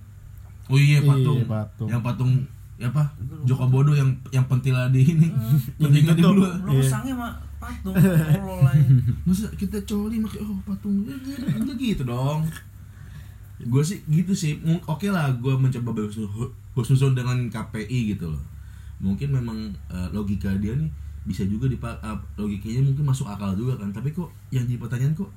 [0.66, 1.38] Oh iya Iya, patung.
[1.44, 1.88] patung.
[1.92, 2.32] Yang patung
[2.74, 3.04] ya apa?
[3.44, 5.28] Joko Bodo yang yang pentila di ini.
[5.80, 6.34] Di ditutup.
[6.34, 6.44] dulu.
[6.44, 6.82] lo Iya.
[6.82, 8.84] kesangnya mah patung aja
[9.24, 12.44] Masa kita coli pakai oh patung enggak gitu dong.
[13.64, 14.60] Gue sih gitu sih.
[14.86, 15.96] Oke lah, gue mencoba
[16.74, 18.44] bersusun dengan KPI gitu loh.
[19.00, 20.90] Mungkin memang eh, logika dia nih
[21.24, 21.80] bisa juga di
[22.36, 23.92] logikanya mungkin masuk akal juga kan.
[23.92, 25.32] Tapi kok yang jadi pertanyaan kok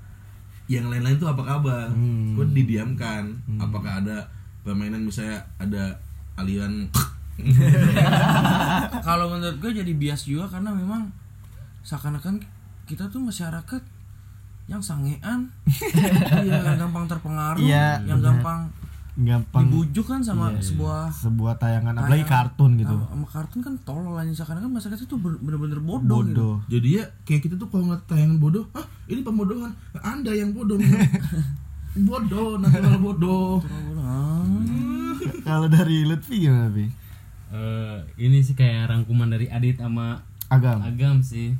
[0.66, 1.86] yang lain-lain tuh apa kabar?
[1.90, 2.34] Hmm.
[2.34, 3.22] Kok didiamkan?
[3.58, 4.26] Apakah ada
[4.66, 5.94] permainan misalnya ada
[6.34, 6.90] aliran
[9.02, 11.12] kalau menurut gue jadi bias juga karena memang
[11.82, 12.42] seakan-akan
[12.84, 13.82] kita tuh masyarakat
[14.66, 15.46] yang sangean
[16.42, 18.34] yang gampang terpengaruh Iya, yang benar.
[18.34, 18.60] gampang
[19.16, 20.64] Gampang dibujuk kan sama Iya, iya.
[20.66, 22.36] sebuah sebuah tayangan apalagi tayangan.
[22.44, 22.92] kartun gitu.
[22.92, 26.54] sama, sama kartun kan tolol aja seakan-akan masyarakat itu bener-bener bodoh, gitu Bodoh.
[26.68, 29.72] Jadi ya kayak kita tuh kalau ngeliat tayangan bodoh, ah ini pembodohan.
[29.96, 30.76] Anda yang bodoh.
[32.04, 33.62] bodoh, natural bodoh.
[33.62, 34.44] Bodoh.
[35.46, 36.86] Kalau dari Lutfi gimana, Pi?
[37.46, 40.20] Eh, ini sih kayak rangkuman dari Adit sama
[40.50, 40.82] Agam.
[40.82, 41.54] Agam sih.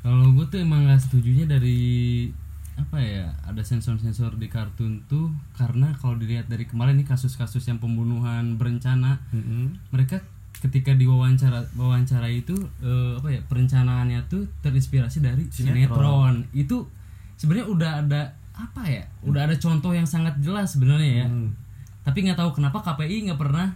[0.00, 2.30] Kalau gue tuh emang gak setujunya dari
[2.78, 7.82] apa ya ada sensor-sensor di kartun tuh karena kalau dilihat dari kemarin nih kasus-kasus yang
[7.82, 9.74] pembunuhan berencana Mm-mm.
[9.90, 10.22] mereka
[10.62, 15.74] ketika diwawancara wawancara itu eh, apa ya perencanaannya tuh terinspirasi dari Sinetron.
[15.90, 16.86] sinetron, itu
[17.34, 18.22] sebenarnya udah ada
[18.58, 21.54] apa ya udah ada contoh yang sangat jelas sebenarnya ya Hmm.
[22.02, 23.70] tapi nggak tahu kenapa KPI nggak pernah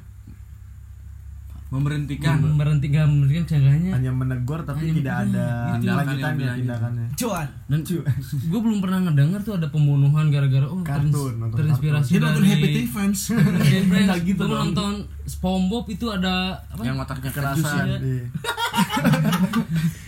[1.72, 5.48] memberhentikan berhenti nggak memberikan seenggaknya hanya menegur tapi Hanya tidak menegur, ada
[5.80, 5.88] gitu.
[5.96, 7.06] lanjutannya tindakannya.
[7.16, 7.48] Cuan.
[7.64, 7.80] Dan
[8.52, 12.48] gue belum pernah ngedengar tuh ada pembunuhan gara-gara oh Kartun, terins- nonton terinspirasi nonton dari
[12.52, 13.20] Happy Tree Friends.
[13.32, 14.04] Happy Friends.
[14.04, 14.92] Nggak gitu nonton
[15.24, 16.82] SpongeBob itu ada apa?
[16.84, 18.24] Yang otaknya kerasan kerasan iya.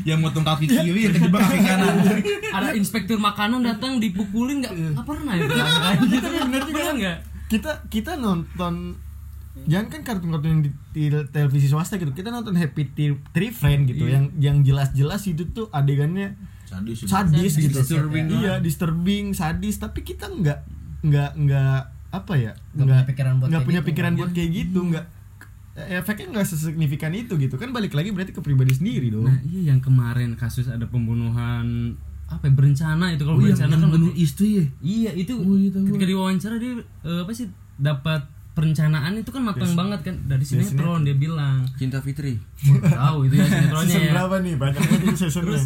[0.13, 1.95] Yang motong kaki kiri, yang kejebak kaki kanan.
[2.53, 4.73] ada inspektur makanan datang dipukulin nggak?
[4.93, 5.49] Nggak pernah ya
[6.05, 6.29] gitu
[6.69, 7.19] juga nggak?
[7.49, 9.01] Kita kita nonton
[9.65, 12.13] jangan kan kartun-kartun yang di, di televisi swasta gitu.
[12.13, 12.89] Kita nonton Happy
[13.31, 14.05] Tree Friend gitu.
[14.05, 17.07] Yang yang jelas-jelas itu tuh adegannya Sadis.
[17.07, 17.79] sadis gitu.
[17.81, 19.79] Disturbing iya disturbing sadis.
[19.79, 20.59] Tapi kita nggak
[21.05, 21.79] nggak nggak
[22.11, 22.53] apa ya?
[22.75, 23.89] Nggak punya pikiran buat nggak kayak punya gitu.
[23.93, 24.81] pikiran buat kayak gitu.
[24.91, 25.07] Nggak
[25.75, 27.55] efeknya nggak sesignifikan itu gitu.
[27.59, 29.27] Kan balik lagi berarti ke pribadi sendiri dong.
[29.27, 33.23] Nah iya yang kemarin kasus ada pembunuhan apa ya, berencana itu.
[33.23, 34.65] Kalau Oh, yang, berencana yang kan bunuh istri ya?
[34.81, 37.47] iya itu Oh, iya, ketika diwawancara dia eh, apa sih
[37.77, 38.23] dapat
[38.55, 40.15] perencanaan itu kan matang banget kan.
[40.25, 41.67] Dari sinetron dia bilang.
[41.75, 42.39] Cinta Fitri.
[42.81, 44.13] Tahu itu ya sinetronnya season ya.
[44.15, 44.55] berapa nih?
[44.57, 45.63] Banyak banget seasonnya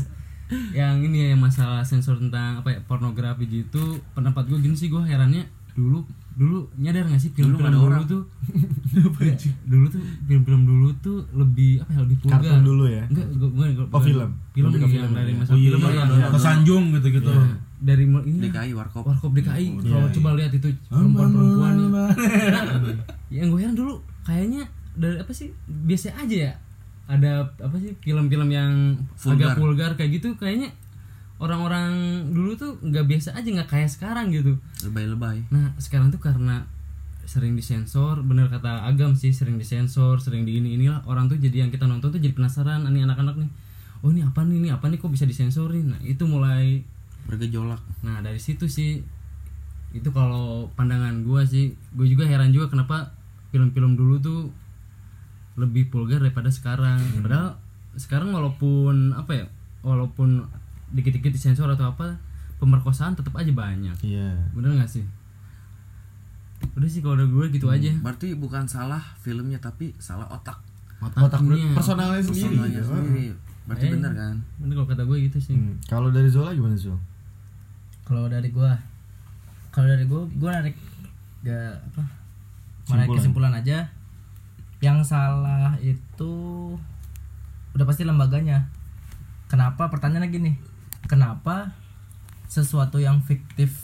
[0.72, 4.01] yang ini ya yang masalah sensor tentang apa ya pornografi gitu.
[4.16, 5.45] Pendapat gue gini sih gue herannya
[5.76, 6.03] dulu
[6.34, 8.03] dulu nyadar gak sih film-film dulu, orang.
[8.07, 8.22] tuh?
[9.20, 9.36] Ya,
[9.68, 12.41] dulu tuh film-film dulu tuh lebih apa ya lebih vulgar.
[12.41, 13.05] Kartun dulu ya?
[13.05, 14.30] enggak gua, gua, gua, Oh, film?
[14.57, 15.11] film Lebih ke yang film.
[15.12, 15.36] dari ya?
[15.36, 16.26] masa Oh iya, film iya, yang iya.
[16.32, 17.28] ke Sanjung gitu-gitu.
[17.28, 17.45] Ya,
[17.79, 18.51] dari ini.
[18.51, 19.07] DKI Warkop.
[19.07, 19.79] Warkop DKI.
[19.79, 20.14] Iya, kalau iya.
[20.14, 21.74] coba lihat itu perempuan-perempuan
[23.29, 23.95] yang gue heran dulu
[24.26, 24.66] kayaknya
[24.99, 26.53] dari apa sih biasa aja ya.
[27.09, 29.55] Ada apa sih film-film yang Vulgar.
[29.55, 30.74] agak vulgar kayak gitu kayaknya
[31.39, 31.95] orang-orang
[32.35, 34.59] dulu tuh nggak biasa aja nggak kayak sekarang gitu.
[34.85, 35.49] Lebay-lebay.
[35.55, 36.66] Nah sekarang tuh karena
[37.29, 41.07] sering disensor bener kata agam sih sering disensor sering di ini inilah.
[41.07, 43.51] Orang tuh jadi yang kita nonton tuh jadi penasaran nih anak-anak nih
[44.03, 46.87] oh ini apa nih ini apa nih kok bisa disensorin nah itu mulai
[47.29, 49.05] bergejolak Nah dari situ sih
[49.89, 53.16] itu kalau pandangan gua sih, gue juga heran juga kenapa
[53.49, 54.53] film-film dulu tuh
[55.55, 57.01] lebih vulgar daripada sekarang.
[57.18, 57.57] Padahal
[57.95, 59.47] sekarang walaupun apa ya,
[59.81, 60.45] walaupun
[60.89, 62.20] dikit-dikit disensor atau apa,
[62.59, 63.97] pemerkosaan tetap aja banyak.
[64.03, 65.09] iya Bener gak sih?
[66.74, 67.89] Udah sih kalau ada gue gitu aja.
[67.97, 70.59] berarti bukan salah filmnya tapi salah otak
[70.99, 71.72] otak Otaknya.
[71.72, 72.83] personalnya sendiri personalnya ya.
[72.85, 73.26] sendiri
[73.64, 73.93] berarti Eh.
[73.95, 75.55] benar kan Bener kalau kata gue gitu sih.
[75.55, 75.79] Hmm.
[75.83, 76.99] kalau dari Zola gimana Zul
[78.09, 78.72] kalau dari gua
[79.68, 80.76] kalau dari gua gua narik
[81.44, 82.02] ga apa
[82.88, 83.52] menarik Kesimpulan.
[83.52, 83.84] aja
[84.80, 86.32] yang salah itu
[87.76, 88.64] udah pasti lembaganya
[89.46, 90.52] kenapa pertanyaannya gini
[91.04, 91.76] kenapa
[92.48, 93.76] sesuatu yang fiktif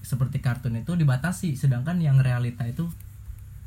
[0.00, 2.86] seperti kartun itu dibatasi sedangkan yang realita itu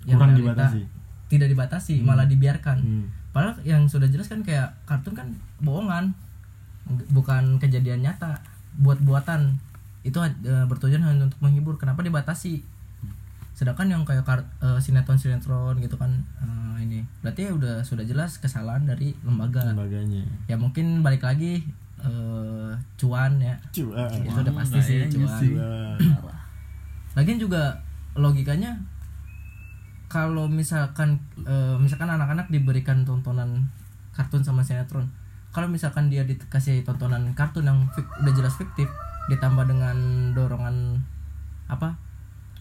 [0.07, 0.81] Kurang realita dibatasi.
[1.27, 3.07] tidak dibatasi malah dibiarkan Hmm.
[3.29, 5.29] Padahal yang sudah jelas kan kayak kartun kan
[5.61, 6.17] bohongan,
[7.13, 8.41] bukan kejadian nyata,
[8.81, 9.53] buat-buatan.
[10.01, 10.31] Itu eh,
[10.65, 11.75] bertujuan hanya untuk menghibur.
[11.75, 12.63] Kenapa dibatasi?
[13.51, 16.07] Sedangkan yang kayak kar- eh, sinetron-sinetron gitu kan
[16.39, 19.75] eh, ini berarti ya udah sudah jelas kesalahan dari lembaga.
[19.75, 21.67] lembaganya Ya mungkin balik lagi
[21.99, 23.59] eh, cuan ya.
[23.75, 24.07] Cuan.
[24.23, 25.43] Itu udah pasti sih cuan.
[25.99, 26.35] Cuan.
[27.13, 27.75] Lagian juga
[28.15, 28.79] logikanya
[30.07, 33.67] kalau misalkan eh, misalkan anak-anak diberikan tontonan
[34.09, 35.05] kartun sama sinetron,
[35.51, 38.89] kalau misalkan dia dikasih tontonan kartun yang fik- udah jelas fiktif,
[39.29, 39.97] ditambah dengan
[40.33, 40.97] dorongan
[41.69, 41.93] apa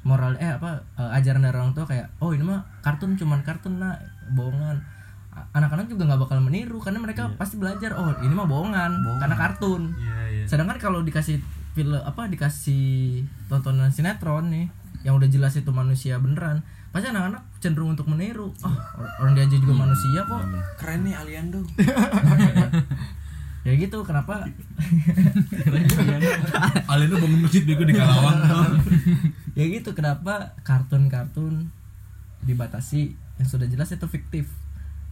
[0.05, 3.81] moral eh apa eh, ajaran dari orang tua kayak oh ini mah kartun cuman kartun
[3.81, 3.97] lah
[4.31, 4.79] bohongan.
[5.55, 9.83] Anak-anak juga nggak bakal meniru karena mereka pasti belajar oh ini mah bohongan, karena kartun.
[10.45, 11.39] Sedangkan kalau dikasih
[11.73, 14.67] film apa dikasih tontonan sinetron nih
[15.07, 16.59] yang udah jelas itu manusia beneran
[16.91, 18.51] pasti anak-anak cenderung untuk meniru.
[18.61, 20.43] Oh or- orang dia aja juga manusia kok.
[20.75, 21.63] Keren nih Aliando
[23.69, 24.49] ya gitu kenapa
[26.89, 28.39] Alien tuh bangun masjid bego di Kalawang.
[29.59, 31.69] ya gitu kenapa kartun-kartun
[32.41, 34.49] dibatasi yang sudah jelas itu fiktif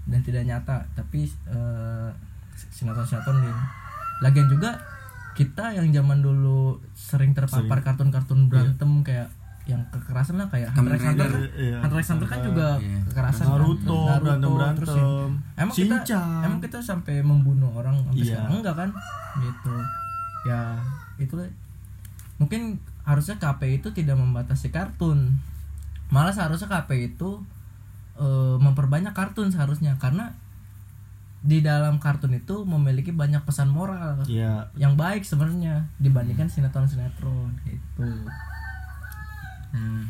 [0.05, 2.09] dan tidak nyata tapi eh,
[2.73, 3.51] sinetron-sinetron di
[4.21, 4.81] lagian juga
[5.35, 9.29] kita yang zaman dulu sering terpapar kartun-kartun berantem kayak
[9.67, 11.77] yang kekerasan lah kayak Hunter x Hunter kan Iya.
[11.83, 12.99] Hunter x Hunter kan juga Iya.
[13.05, 13.53] kekerasan kan.
[13.53, 14.79] Naruto, berantem-berantem.
[14.79, 15.36] terus yang-
[15.67, 15.97] emang kita
[16.43, 18.27] emang kita sampai membunuh orang sampai Iya.
[18.39, 18.53] sekarang?
[18.57, 18.91] Enggak kan?
[19.39, 19.75] Gitu.
[20.47, 20.61] Ya
[21.17, 21.35] itu
[22.37, 25.39] mungkin harusnya KP itu tidak membatasi kartun.
[26.09, 27.43] Malah seharusnya KP itu
[28.17, 29.99] eh, memperbanyak kartun seharusnya.
[29.99, 30.33] Karena
[31.47, 34.67] di dalam kartun itu memiliki banyak pesan moral Iya.
[34.75, 38.09] yang baik sebenarnya dibandingkan sinetron-sinetron gitu.
[39.71, 40.07] Nah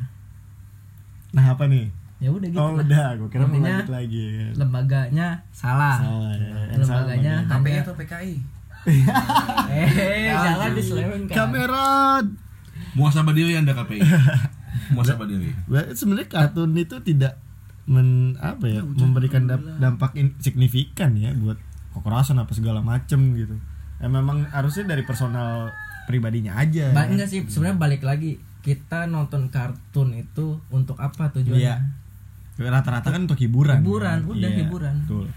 [1.34, 1.90] Nah apa nih?
[2.16, 2.80] Ya udah gitu Oh lah.
[2.80, 6.48] udah, gue kira mau lanjut lagi lembaganya salah, Salah ya.
[6.80, 7.34] Salah lembaganya.
[7.46, 8.34] KPI atau PKI
[9.68, 12.22] eh jangan diselewengkan Kamera.
[12.92, 14.00] Muasabah diri Anda KPI.
[14.94, 15.50] Muasabah diri.
[15.92, 17.36] Sebenarnya kartun itu tidak
[17.84, 21.58] men apa ya memberikan dap- dampak in- signifikan ya buat
[21.92, 23.58] kekerasan apa segala macem gitu.
[23.96, 26.90] Ya memang harusnya dari personal pribadinya aja.
[26.90, 31.76] Ba- enggak sih sebenarnya balik lagi kita nonton kartun itu untuk apa tujuannya Iya.
[32.56, 33.84] Rata-rata kan untuk hiburan.
[33.84, 34.30] Hiburan, kan?
[34.32, 34.96] udah Iya, hiburan.
[35.04, 35.28] Betul.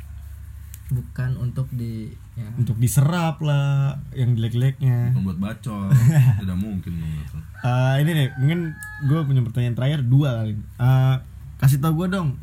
[0.90, 2.50] bukan untuk di ya.
[2.58, 5.14] Untuk diserap lah yang jelek-jeleknya.
[5.14, 5.94] Membuat bacot.
[6.42, 7.46] Tidak mungkin dong.
[7.62, 8.74] Eh, ini nih, mungkin
[9.06, 10.58] gue punya pertanyaan terakhir dua kali.
[10.58, 11.16] Eh,
[11.62, 12.42] kasih tau gue dong,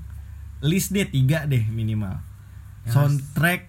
[0.62, 2.22] list deh tiga deh minimal.
[2.86, 3.66] Soundtrack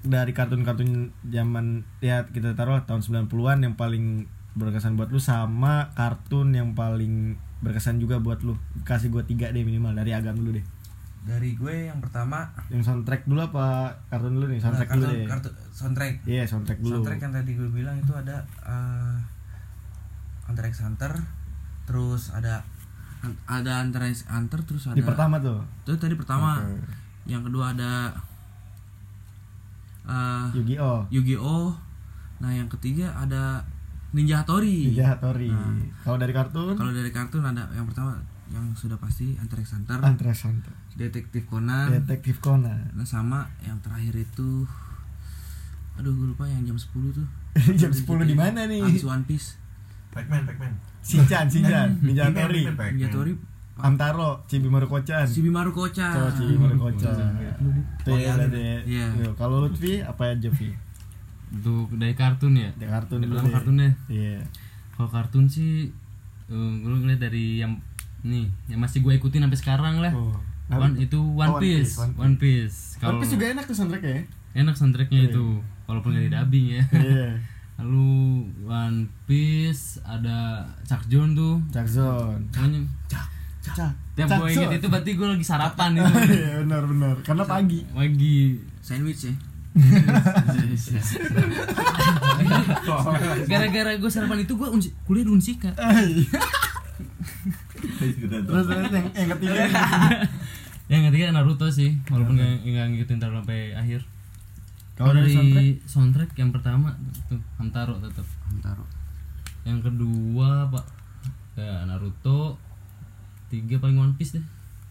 [0.00, 4.24] dari kartun-kartun zaman ya kita taruh tahun 90-an yang paling
[4.56, 8.56] berkesan buat lu sama kartun yang paling berkesan juga buat lu.
[8.84, 10.66] Kasih gue tiga deh minimal dari agam dulu deh.
[11.20, 14.60] Dari gue yang pertama Yang soundtrack dulu apa kartun dulu nih?
[14.60, 15.26] Soundtrack kartu, dulu deh.
[15.28, 16.14] kartu soundtrack.
[16.24, 16.94] Iya, soundtrack dulu.
[17.00, 19.20] Soundtrack yang tadi gue bilang itu ada uh,
[20.48, 21.12] Hunter x Hunter,
[21.84, 22.64] terus ada
[23.44, 25.60] ada Hunter x Hunter, terus ada Di pertama tuh.
[25.84, 26.56] itu tadi pertama.
[26.56, 26.98] Oke.
[27.28, 28.16] Yang kedua ada
[30.08, 31.06] uh, Yu-Gi-Oh.
[31.12, 31.76] Yu-Gi-Oh.
[32.40, 33.60] Nah, yang ketiga ada
[34.10, 34.90] Ninja Hattori.
[34.90, 35.50] Ninja Hattori.
[35.50, 35.74] Nah.
[36.02, 36.74] Kalau dari kartun?
[36.74, 38.18] Kalau dari kartun ada yang pertama
[38.50, 40.74] yang sudah pasti Hunter x Hunter, Hunter x Hunter.
[40.98, 42.90] Detektif Conan, Detektif Conan.
[42.98, 44.66] nah, sama yang terakhir itu
[45.94, 47.28] aduh gue lupa yang jam 10 tuh.
[47.80, 48.80] Jam 10 di mana nih?
[48.82, 49.58] Habis One Piece.
[50.10, 50.72] Pac-Man, Pac-Man.
[51.04, 52.66] Shinchan, Shinchan, Ninja Hattori.
[52.66, 53.34] Ninja Hattori
[53.80, 55.24] Amtaro, Cibimaru Kocan.
[55.24, 56.12] Shibimaru Kocha.
[56.12, 57.16] Coba Cibimaru Kocan.
[58.04, 58.60] Itu ya berarti.
[58.84, 59.06] Iya.
[59.36, 60.68] Kalau Lutfi apa aja Vi?
[61.50, 62.70] Untuk dari kartun ya.
[62.72, 63.54] Dari kartun Dari dulu pertama deh.
[63.54, 63.90] kartunnya.
[64.06, 64.38] Iya.
[64.92, 65.90] Kalau kartun sih
[66.46, 67.78] eh, gue ngeliat dari yang
[68.20, 70.12] nih yang masih gue ikutin sampai sekarang lah.
[70.12, 70.36] Oh.
[70.70, 71.90] One, itu One, Oh, One Piece.
[71.90, 72.78] Piece, One One Piece.
[72.92, 74.22] One Kalau Piece juga enak tuh soundtracknya ya.
[74.52, 75.44] enak soundtracknya itu,
[75.84, 76.82] walaupun nggak di dubbing ya.
[76.92, 77.28] Iya.
[77.80, 78.10] Lalu
[78.62, 81.58] One Piece ada Chuck John tuh.
[81.68, 82.38] Jackson.
[82.50, 83.92] Pokoknya Cak.
[84.14, 86.12] tiap gue inget itu berarti gue lagi sarapan itu.
[86.30, 87.14] Iya benar benar.
[87.20, 87.80] Karena pagi.
[87.88, 88.38] Pagi.
[88.78, 89.34] Sandwich ya.
[93.46, 95.70] Gara-gara gue sarapan itu gue unsi, kuliah di Unsika.
[98.00, 99.62] Terus terus yang, yang ketiga
[100.90, 104.00] Yang ketiga Naruto sih, walaupun nggak nggak ngikutin terlalu sampai akhir.
[104.98, 106.98] Kalau dari soundtrack soundtrack yang pertama
[107.30, 108.26] tuh Hamtaro tetap.
[108.50, 108.84] Hamtaro.
[109.62, 110.84] Yang kedua pak
[111.54, 112.58] ya Naruto.
[113.54, 114.44] Tiga paling One Piece deh.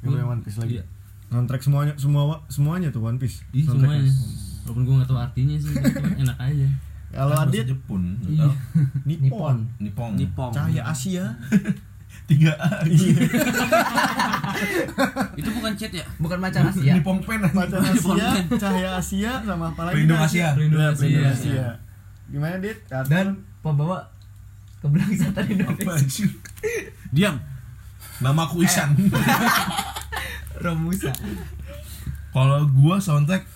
[0.08, 0.80] yang paling One Piece lagi.
[0.80, 0.84] Iya.
[1.36, 3.44] Soundtrack semuanya semua semuanya tuh One Piece.
[3.52, 4.08] Ih, Soundtracknya.
[4.08, 4.49] semuanya.
[4.64, 6.68] Walaupun gue nggak tahu artinya sih, cuma enak aja.
[7.10, 8.45] Kalau Adit Jepun, Iya.
[9.10, 9.66] Nippon.
[9.78, 10.12] Nippon.
[10.14, 10.51] Nippon.
[10.51, 11.26] Cahaya Asia.
[12.30, 12.86] Tiga A.
[15.34, 16.05] Itu bukan chat ya?
[16.18, 17.41] bukan macan Asia Nippon Pen.
[17.41, 19.93] Macan Asia, Cahaya Asia sama apa lagi?
[19.97, 20.22] Pelindung?
[20.22, 20.53] Asia.
[20.53, 21.01] Pelindung Iya, Asia.
[21.01, 21.68] Pelindung Asia.
[22.30, 22.78] Gimana Dit?
[22.86, 23.10] Kartun?
[23.10, 23.28] dan
[23.62, 23.97] pembawa
[24.80, 26.28] keberlangsungan Apa Indonesia?
[27.10, 27.36] Diam.
[28.20, 28.93] Nama aku Isan.
[30.60, 31.10] Romusa
[32.30, 33.47] Kalau gua soundtrack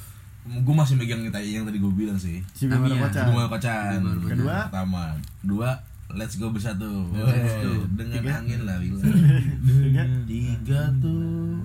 [0.44, 2.44] gua masih megang yang tadi yang tadi gua bilang sih.
[2.52, 3.08] Si Bima Tamiya.
[3.08, 3.26] Kocan.
[3.28, 4.00] Kedua kocan.
[4.28, 4.58] Kedua?
[4.68, 5.04] pertama.
[5.44, 5.70] Dua
[6.14, 7.10] Let's go bersatu.
[7.10, 7.90] Let's Go.
[7.98, 8.34] Dengan Tiga?
[8.46, 9.02] angin lah bilang.
[9.66, 10.04] Tiga.
[10.30, 11.58] Tiga tuh.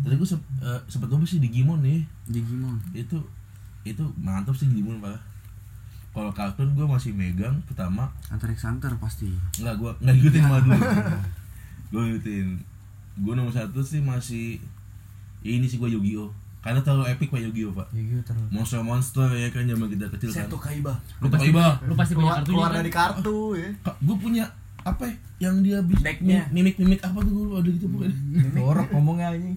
[0.00, 2.02] Tadi gua sep, eh, sempet ngomong sih Digimon nih.
[2.26, 2.80] Digimon.
[2.90, 3.22] Itu
[3.86, 5.20] itu mantap sih Digimon pak.
[6.10, 9.30] Kalau kartun gua masih megang pertama Hunter x Hunter pasti.
[9.62, 10.80] Enggak, gua enggak ngikutin malah dulu.
[11.94, 12.46] gua ngikutin.
[13.22, 14.58] Gua nomor satu sih masih
[15.46, 16.34] ini sih gua Yu-Gi-Oh.
[16.60, 17.88] Karena terlalu epic pak Yu-Gi-Oh pak.
[17.90, 20.46] Yu-Gi-Oh terus monster-monster ya kan zaman kita kecil kan.
[20.52, 20.92] Kaiba.
[21.18, 21.66] Lu pasti Iba.
[21.88, 22.78] Lu pasti punya Keluar, kartunya keluar kan?
[22.78, 23.68] dari kartu ya.
[23.98, 24.44] Gue punya
[24.80, 25.14] apa ya?
[25.40, 26.42] Yang dia bis Decknya.
[26.52, 28.16] mimik mimik apa tuh gue ada gitu pokoknya.
[28.60, 29.56] Jorok ngomongnya anjing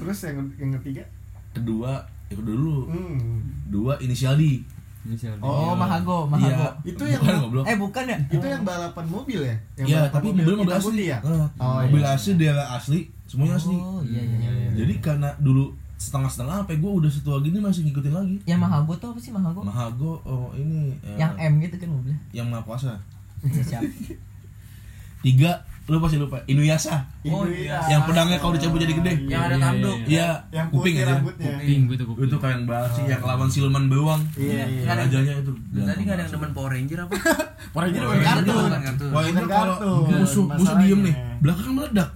[0.00, 1.04] Terus yang yang ketiga?
[1.52, 2.78] Kedua, ya kedua dulu.
[2.88, 3.40] Hmm.
[3.68, 4.60] Dua inisial D.
[5.06, 5.40] D.
[5.40, 6.30] oh Mahago Iya.
[6.32, 7.64] Mahago Itu yang- bukan goblok.
[7.64, 9.56] eh bukan ya Itu yang balapan mobil ya?
[9.74, 11.18] Yang Iya, tapi mobil mobil hitam asli ya?
[11.22, 12.10] Oh, mobil iya.
[12.12, 13.74] asli dia asli, semuanya asli.
[13.74, 18.12] oh iya iya iya Jadi karena dulu setengah-setengah apa gue udah setua gini masih ngikutin
[18.12, 18.36] lagi.
[18.44, 22.18] yang Mahago tuh apa sih Mahago Mahago oh ini eh, yang M gitu kan mobilnya
[22.30, 22.92] yang Maha Kuasa.
[23.42, 23.82] Ya, siap.
[25.24, 26.98] Tiga lu pasti lupa Inuyasha.
[27.24, 27.78] Oh, iya.
[27.86, 29.12] Yang pedangnya kalau dicabut jadi gede.
[29.24, 29.96] Yang ada Iya, tanduk.
[29.98, 31.06] iya, Iya, Yang kuping aja.
[31.08, 31.46] rambutnya.
[31.52, 32.24] Kuping gue tuh kuping.
[32.24, 34.20] Itu keren banget sih yang lawan siluman beruang.
[34.34, 34.82] Iya, iya.
[34.88, 35.52] Rajanya itu.
[35.76, 37.14] Tadi nggak ada yang demen Power Ranger apa?
[37.76, 38.56] Ini Oh, bukan iya, kartun.
[38.56, 39.76] itu Bukan kalau
[40.08, 42.08] musuh musuh diem nih, belakang meledak.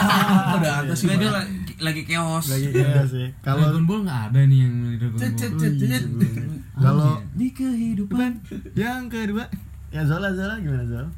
[0.54, 1.08] Ada atas sih.
[1.08, 2.44] Dia lagi, lagi chaos.
[2.46, 3.26] Lagi iya sih.
[3.46, 5.20] Kalau Dragon Ball nggak ada nih yang Dragon Ball.
[5.24, 6.04] cet, cet, cet.
[6.76, 8.32] kalau Di kehidupan.
[8.76, 9.48] yang kedua
[9.88, 11.08] ya Zola Zola gimana Zola?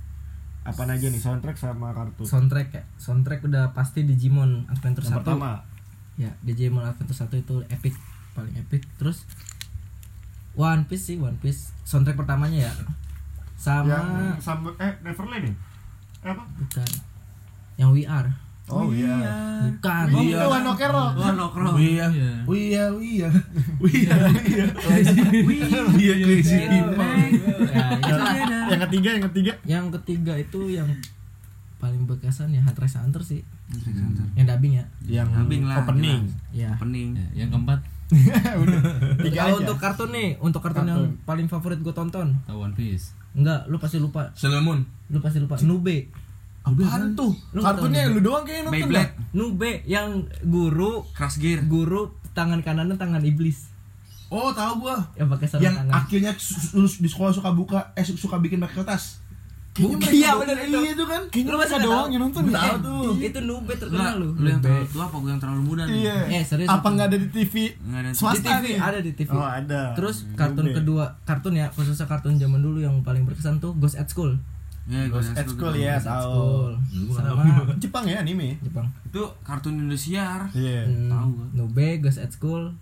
[0.69, 2.23] Apa aja nih soundtrack sama kartu?
[2.23, 5.51] soundtrack ya soundtrack udah pasti Digimon Adventure Yang 1 pertama.
[6.15, 7.95] ya Digimon Adventure 1 itu epic
[8.33, 9.25] paling epic terus
[10.55, 12.73] One Piece sih One Piece soundtrack pertamanya ya
[13.55, 14.09] sama Yang
[14.41, 15.55] sama eh Neverland ya?
[16.21, 16.43] Eh, Apa?
[16.45, 16.91] bukan
[17.75, 18.35] yang We Are
[18.71, 19.17] Oh iya.
[19.61, 20.37] bukan Oh, Iya.
[20.37, 21.13] itu One Ok Rock.
[21.15, 21.71] Wah, nokro.
[21.75, 22.33] Iya, Iya.
[22.47, 23.29] iya, iya,
[23.89, 27.11] iya, iya, iya, crazy people.
[27.67, 28.35] Ya, itulah.
[28.69, 29.53] Yang ketiga, yang ketiga.
[29.65, 30.89] yang ketiga itu yang
[31.79, 33.39] paling berkesan ya Hunter x Hunter sih
[34.35, 36.27] yang dubbing ya Yang Dubbing lah, opening.
[36.51, 37.15] ya Pening.
[37.15, 37.79] Ya, yang keempat
[38.63, 38.81] Udah.
[39.21, 39.63] Tiga kalau aja.
[39.63, 43.15] untuk kartun nih untuk kartun, yang paling favorit gue tonton One Piece.
[43.31, 44.81] enggak lu pasti lupa Sailor Moon.
[45.07, 46.11] lu pasti lupa Nube
[46.71, 47.33] Apaan tuh?
[47.51, 49.13] Lu Kartunnya tahu lu doang kayaknya nonton Beyblade.
[49.31, 50.09] Nube yang
[50.43, 51.65] guru Crash Gear.
[51.65, 53.71] guru tangan kanannya tangan iblis
[54.29, 55.01] Oh, tahu gua.
[55.15, 58.59] yang pakai sarung Yang tangan akhirnya su- lulus di sekolah suka buka, eh suka bikin
[58.59, 59.25] pakai kertas.
[59.71, 61.23] Kayaknya iya bener itu Iya itu kan.
[61.29, 62.11] Kayaknya Lu masa doang tahu?
[62.11, 62.43] yang nonton.
[62.45, 63.11] Tahu Eh, tuh.
[63.23, 64.67] itu Nube terkenal lu lu yang Nube.
[64.67, 65.95] terlalu tua apa gue yang terlalu muda nih?
[65.99, 66.17] Iya.
[66.29, 66.93] Eh, serius Apa itu.
[66.93, 67.55] nggak ada di TV?
[67.79, 68.09] Nggak ada.
[68.09, 68.77] di Swasta TV nih.
[68.83, 69.83] ada di TV Oh, ada.
[69.95, 74.07] terus kartun kedua kartun ya khususnya kartun zaman dulu yang paling berkesan tuh Ghost at
[74.07, 74.35] School
[74.89, 77.45] Ya, Ghost at School ya, sama
[77.83, 78.57] Jepang ya anime.
[78.59, 80.49] Jepang Itu kartun Indosiar.
[80.51, 80.83] Iya.
[80.83, 81.31] Hmm, tahu.
[81.55, 82.73] Nube Ghost at School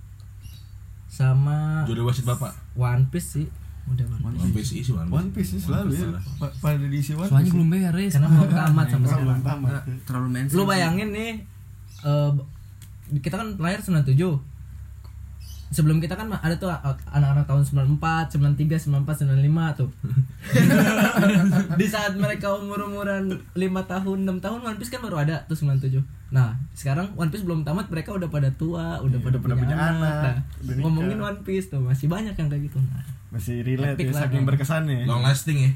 [1.07, 2.53] sama Jodoh wasit bapak.
[2.73, 3.47] One Piece sih
[3.87, 6.11] udah One Piece One Piece isi One One Piece sih selalu ya.
[6.37, 7.55] Pa- Pada diisi One Soalnya Piece.
[7.55, 8.13] belum beres.
[8.13, 9.73] karena belum tamat sampai Oh, sekarang belum tamat.
[10.03, 10.59] Terlalu mainstream.
[10.59, 11.33] lu bayangin nih
[12.03, 12.31] eh,
[13.17, 14.19] kita kan lahir 97
[15.75, 16.71] sebelum kita kan ada tuh
[17.11, 17.63] anak-anak tahun
[17.99, 19.91] 94, 93, 94, 95 tuh.
[21.81, 23.59] di saat mereka umur-umuran 5
[23.91, 25.99] tahun, 6 tahun One Piece kan baru ada tuh 97.
[26.31, 29.77] Nah, sekarang One Piece belum tamat, mereka udah pada tua, udah pada, pada punya, punya
[29.77, 29.95] anak.
[29.99, 32.79] anak, Nah, ngomongin One Piece tuh masih banyak yang kayak gitu.
[32.79, 33.03] Nah,
[33.35, 35.03] Masih relate ya, saking berkesannya.
[35.05, 35.71] Long lasting ya.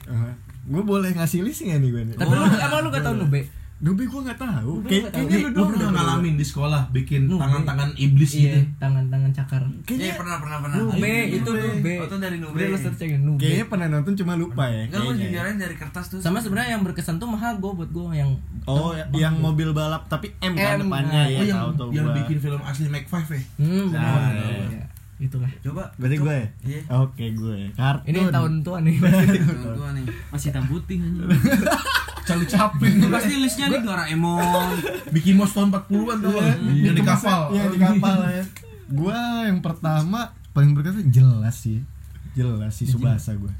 [0.71, 2.15] Gue boleh ngasih list nggak nih gue nih?
[2.15, 3.60] tapi lu emang lu gak tau Nube?
[3.81, 4.73] Nube gue nggak tahu.
[4.79, 5.09] Nggak tahu.
[5.11, 5.93] Kayaknya lu Lu doang pernah dah.
[5.97, 8.59] ngalamin di sekolah bikin tangan-tangan iblis Iya, gitu?
[8.77, 9.63] tangan-tangan cakar.
[9.65, 10.77] Iya, Kayaknya pernah pernah pernah.
[10.79, 11.93] Nube Ayo, itu Nube.
[11.95, 12.55] Oh, itu dari Nube.
[12.55, 13.41] Udah lu searching Nube.
[13.41, 14.85] kayaknya pernah nonton cuma lupa ya.
[14.85, 15.25] Enggak gue kayaknya.
[15.27, 16.19] dijarain dari kertas tuh.
[16.21, 18.31] Sama sebenarnya yang berkesan tuh Mahago buat gue yang
[18.65, 21.27] Oh, ya- yang mobil balap tapi M kan M, depannya nah.
[21.27, 21.39] ya.
[21.41, 23.41] Oh yang tahu bikin film asli Make Five ya?
[23.57, 24.33] hmm, Nah, benar.
[24.37, 24.57] iya.
[24.69, 24.85] Iya.
[25.21, 25.49] Itulah.
[25.59, 25.85] Coba.
[25.95, 26.47] Berarti gue ya?
[26.67, 26.81] Iya.
[26.99, 27.59] Oke gue.
[27.73, 28.05] Kartun.
[28.07, 28.97] Ini tahun tua nih.
[28.97, 30.05] Tahun tua nih.
[30.33, 31.25] Masih hitam putih anjing.
[32.31, 34.71] Cali Chaplin pasti listnya nih Doraemon.
[35.15, 36.57] Mickey Mouse tahun 40-an tau gak?
[36.63, 38.45] Yang di kapal Iya di kapal ya.
[38.91, 39.19] Gua
[39.51, 41.83] yang pertama paling berkesan jelas sih.
[42.31, 43.51] Jelas sih Subasa gue.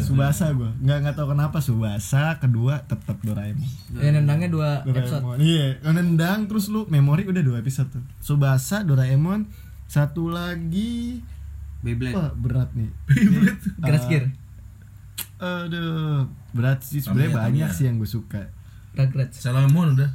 [0.00, 0.72] Subasa gue.
[0.80, 2.40] Nggak nggak tahu kenapa Subasa.
[2.40, 3.68] Kedua tetap Doraemon.
[3.92, 5.20] Ya nendangnya dua episode.
[5.20, 5.38] Doraemon.
[5.44, 8.04] Iya, nendang terus lu memori udah dua episode tuh.
[8.24, 9.44] Subasa, Doraemon,
[9.84, 11.20] satu lagi
[11.84, 12.16] Beyblade.
[12.16, 12.88] wah berat nih.
[13.84, 14.32] Grass Gear.
[15.36, 16.24] Aduh,
[16.56, 17.76] berat sih sebenarnya banyak Tamiya.
[17.76, 18.42] sih yang gue suka.
[18.96, 19.36] Rugrats.
[19.36, 20.10] Sailor Moon udah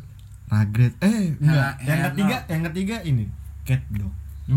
[0.50, 0.98] Ragret.
[1.00, 1.80] Eh, enggak.
[1.86, 3.26] Yang ketiga, yang ketiga ini
[3.64, 4.12] Cat Dog.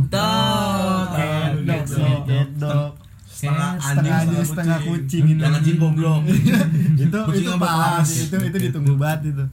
[0.08, 1.04] Tuh.
[1.14, 2.92] Cat Dog, Dog, Cat Dog.
[3.28, 5.42] Setengah anjing setengah kucing itu.
[5.42, 6.22] Yang anjing goblok
[7.04, 9.44] itu Kucing itu pas itu itu ditunggu banget itu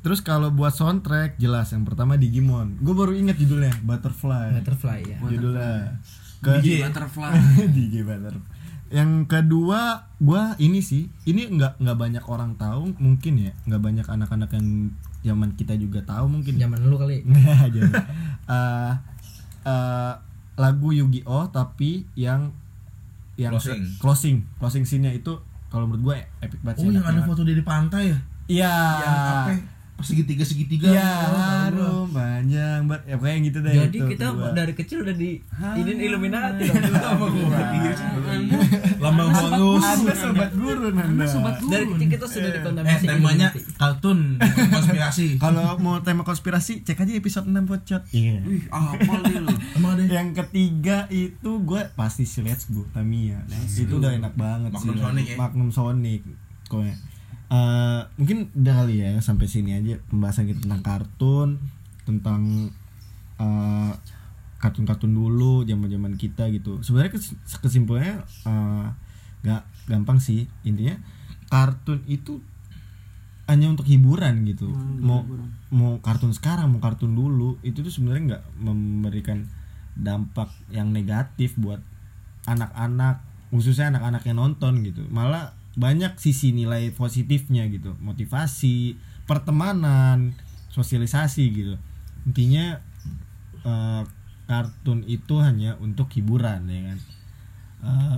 [0.00, 5.16] terus kalau buat soundtrack jelas yang pertama Digimon gue baru inget judulnya Butterfly Butterfly ya.
[5.20, 6.00] judulnya
[6.40, 7.32] ke DJ Butterfly.
[7.76, 8.48] DJ Butterfly
[8.90, 14.06] yang kedua gua ini sih ini nggak nggak banyak orang tahu mungkin ya nggak banyak
[14.06, 16.66] anak-anak yang zaman kita juga tahu mungkin ya.
[16.66, 17.20] Zaman lu kali.
[17.28, 17.80] Nggak aja.
[18.50, 18.92] Eh,
[19.68, 20.12] eh,
[20.56, 22.52] lagu Yu-Gi-Oh tapi yang
[23.36, 23.84] yang Closing.
[23.96, 25.32] closing closing scene-nya itu
[25.72, 28.18] kalau menurut gue epic banget sih, Oh yang ada foto dia di pantai ya?
[28.50, 28.74] Iya.
[29.00, 29.52] Yang apa?
[30.02, 31.44] Iya, Oh, tahu gua.
[31.60, 33.02] harum panjang banget.
[33.04, 34.50] Ya pokoknya gitu deh Jadi itu kita kedua.
[34.50, 35.30] dari kecil udah di
[35.76, 36.80] ini Illuminati dong.
[36.90, 37.60] Sama gua
[39.00, 41.24] Lambang bagus Anda sobat guru Nanda.
[41.62, 43.60] Dari kecil kita sudah Eh dikontaminasi temanya Illuminati.
[43.76, 44.18] kartun
[44.70, 48.02] konspirasi Kalau mau tema konspirasi cek aja episode 6 pocot.
[48.10, 48.36] Iya.
[48.42, 49.14] Wih, apa?
[49.76, 53.44] Emang ada Yang ketiga itu gue pasti si Let's Go Tamiya.
[53.70, 55.00] Itu udah enak banget Magnum sih.
[55.00, 55.36] Sonic ya?
[55.36, 56.20] Magnum Sonic.
[56.66, 56.94] Pokoknya.
[57.50, 61.58] Eh, mungkin udah kali ya sampai sini aja pembahasan kita tentang kartun,
[62.06, 62.70] tentang
[63.42, 63.92] eh,
[64.62, 66.78] kartun-kartun dulu zaman-zaman kita gitu.
[66.84, 68.22] Sebenarnya kes- kesimpulannya
[69.42, 70.46] nggak gampang sih.
[70.62, 70.94] Intinya
[71.50, 72.38] kartun itu
[73.50, 74.70] hanya untuk hiburan gitu.
[75.02, 75.26] mau
[75.74, 79.50] mau kartun sekarang, mau kartun dulu, itu tuh sebenarnya nggak memberikan
[79.98, 81.82] dampak yang negatif buat
[82.46, 85.02] anak-anak, khususnya anak-anak yang nonton gitu.
[85.10, 90.34] Malah banyak sisi nilai positifnya gitu, motivasi, pertemanan,
[90.74, 91.74] sosialisasi gitu.
[92.26, 92.78] Intinya
[93.62, 94.02] eh,
[94.50, 96.98] kartun itu hanya untuk hiburan ya kan.
[97.80, 98.16] Eh,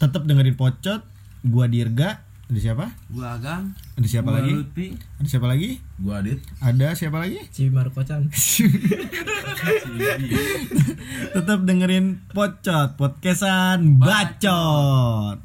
[0.00, 1.04] tetap dengerin pocot,
[1.44, 2.88] gua Dirga, ada siapa?
[3.12, 3.76] Gua Agam.
[4.00, 4.52] Ada siapa gua lagi?
[4.56, 4.96] Lutfi.
[5.20, 5.84] Ada siapa lagi?
[6.00, 7.44] Gua Adit Ada siapa lagi?
[7.52, 8.24] Cibi Marco-chan.
[11.36, 15.44] Tetap dengerin Pocot, podcastan bacot.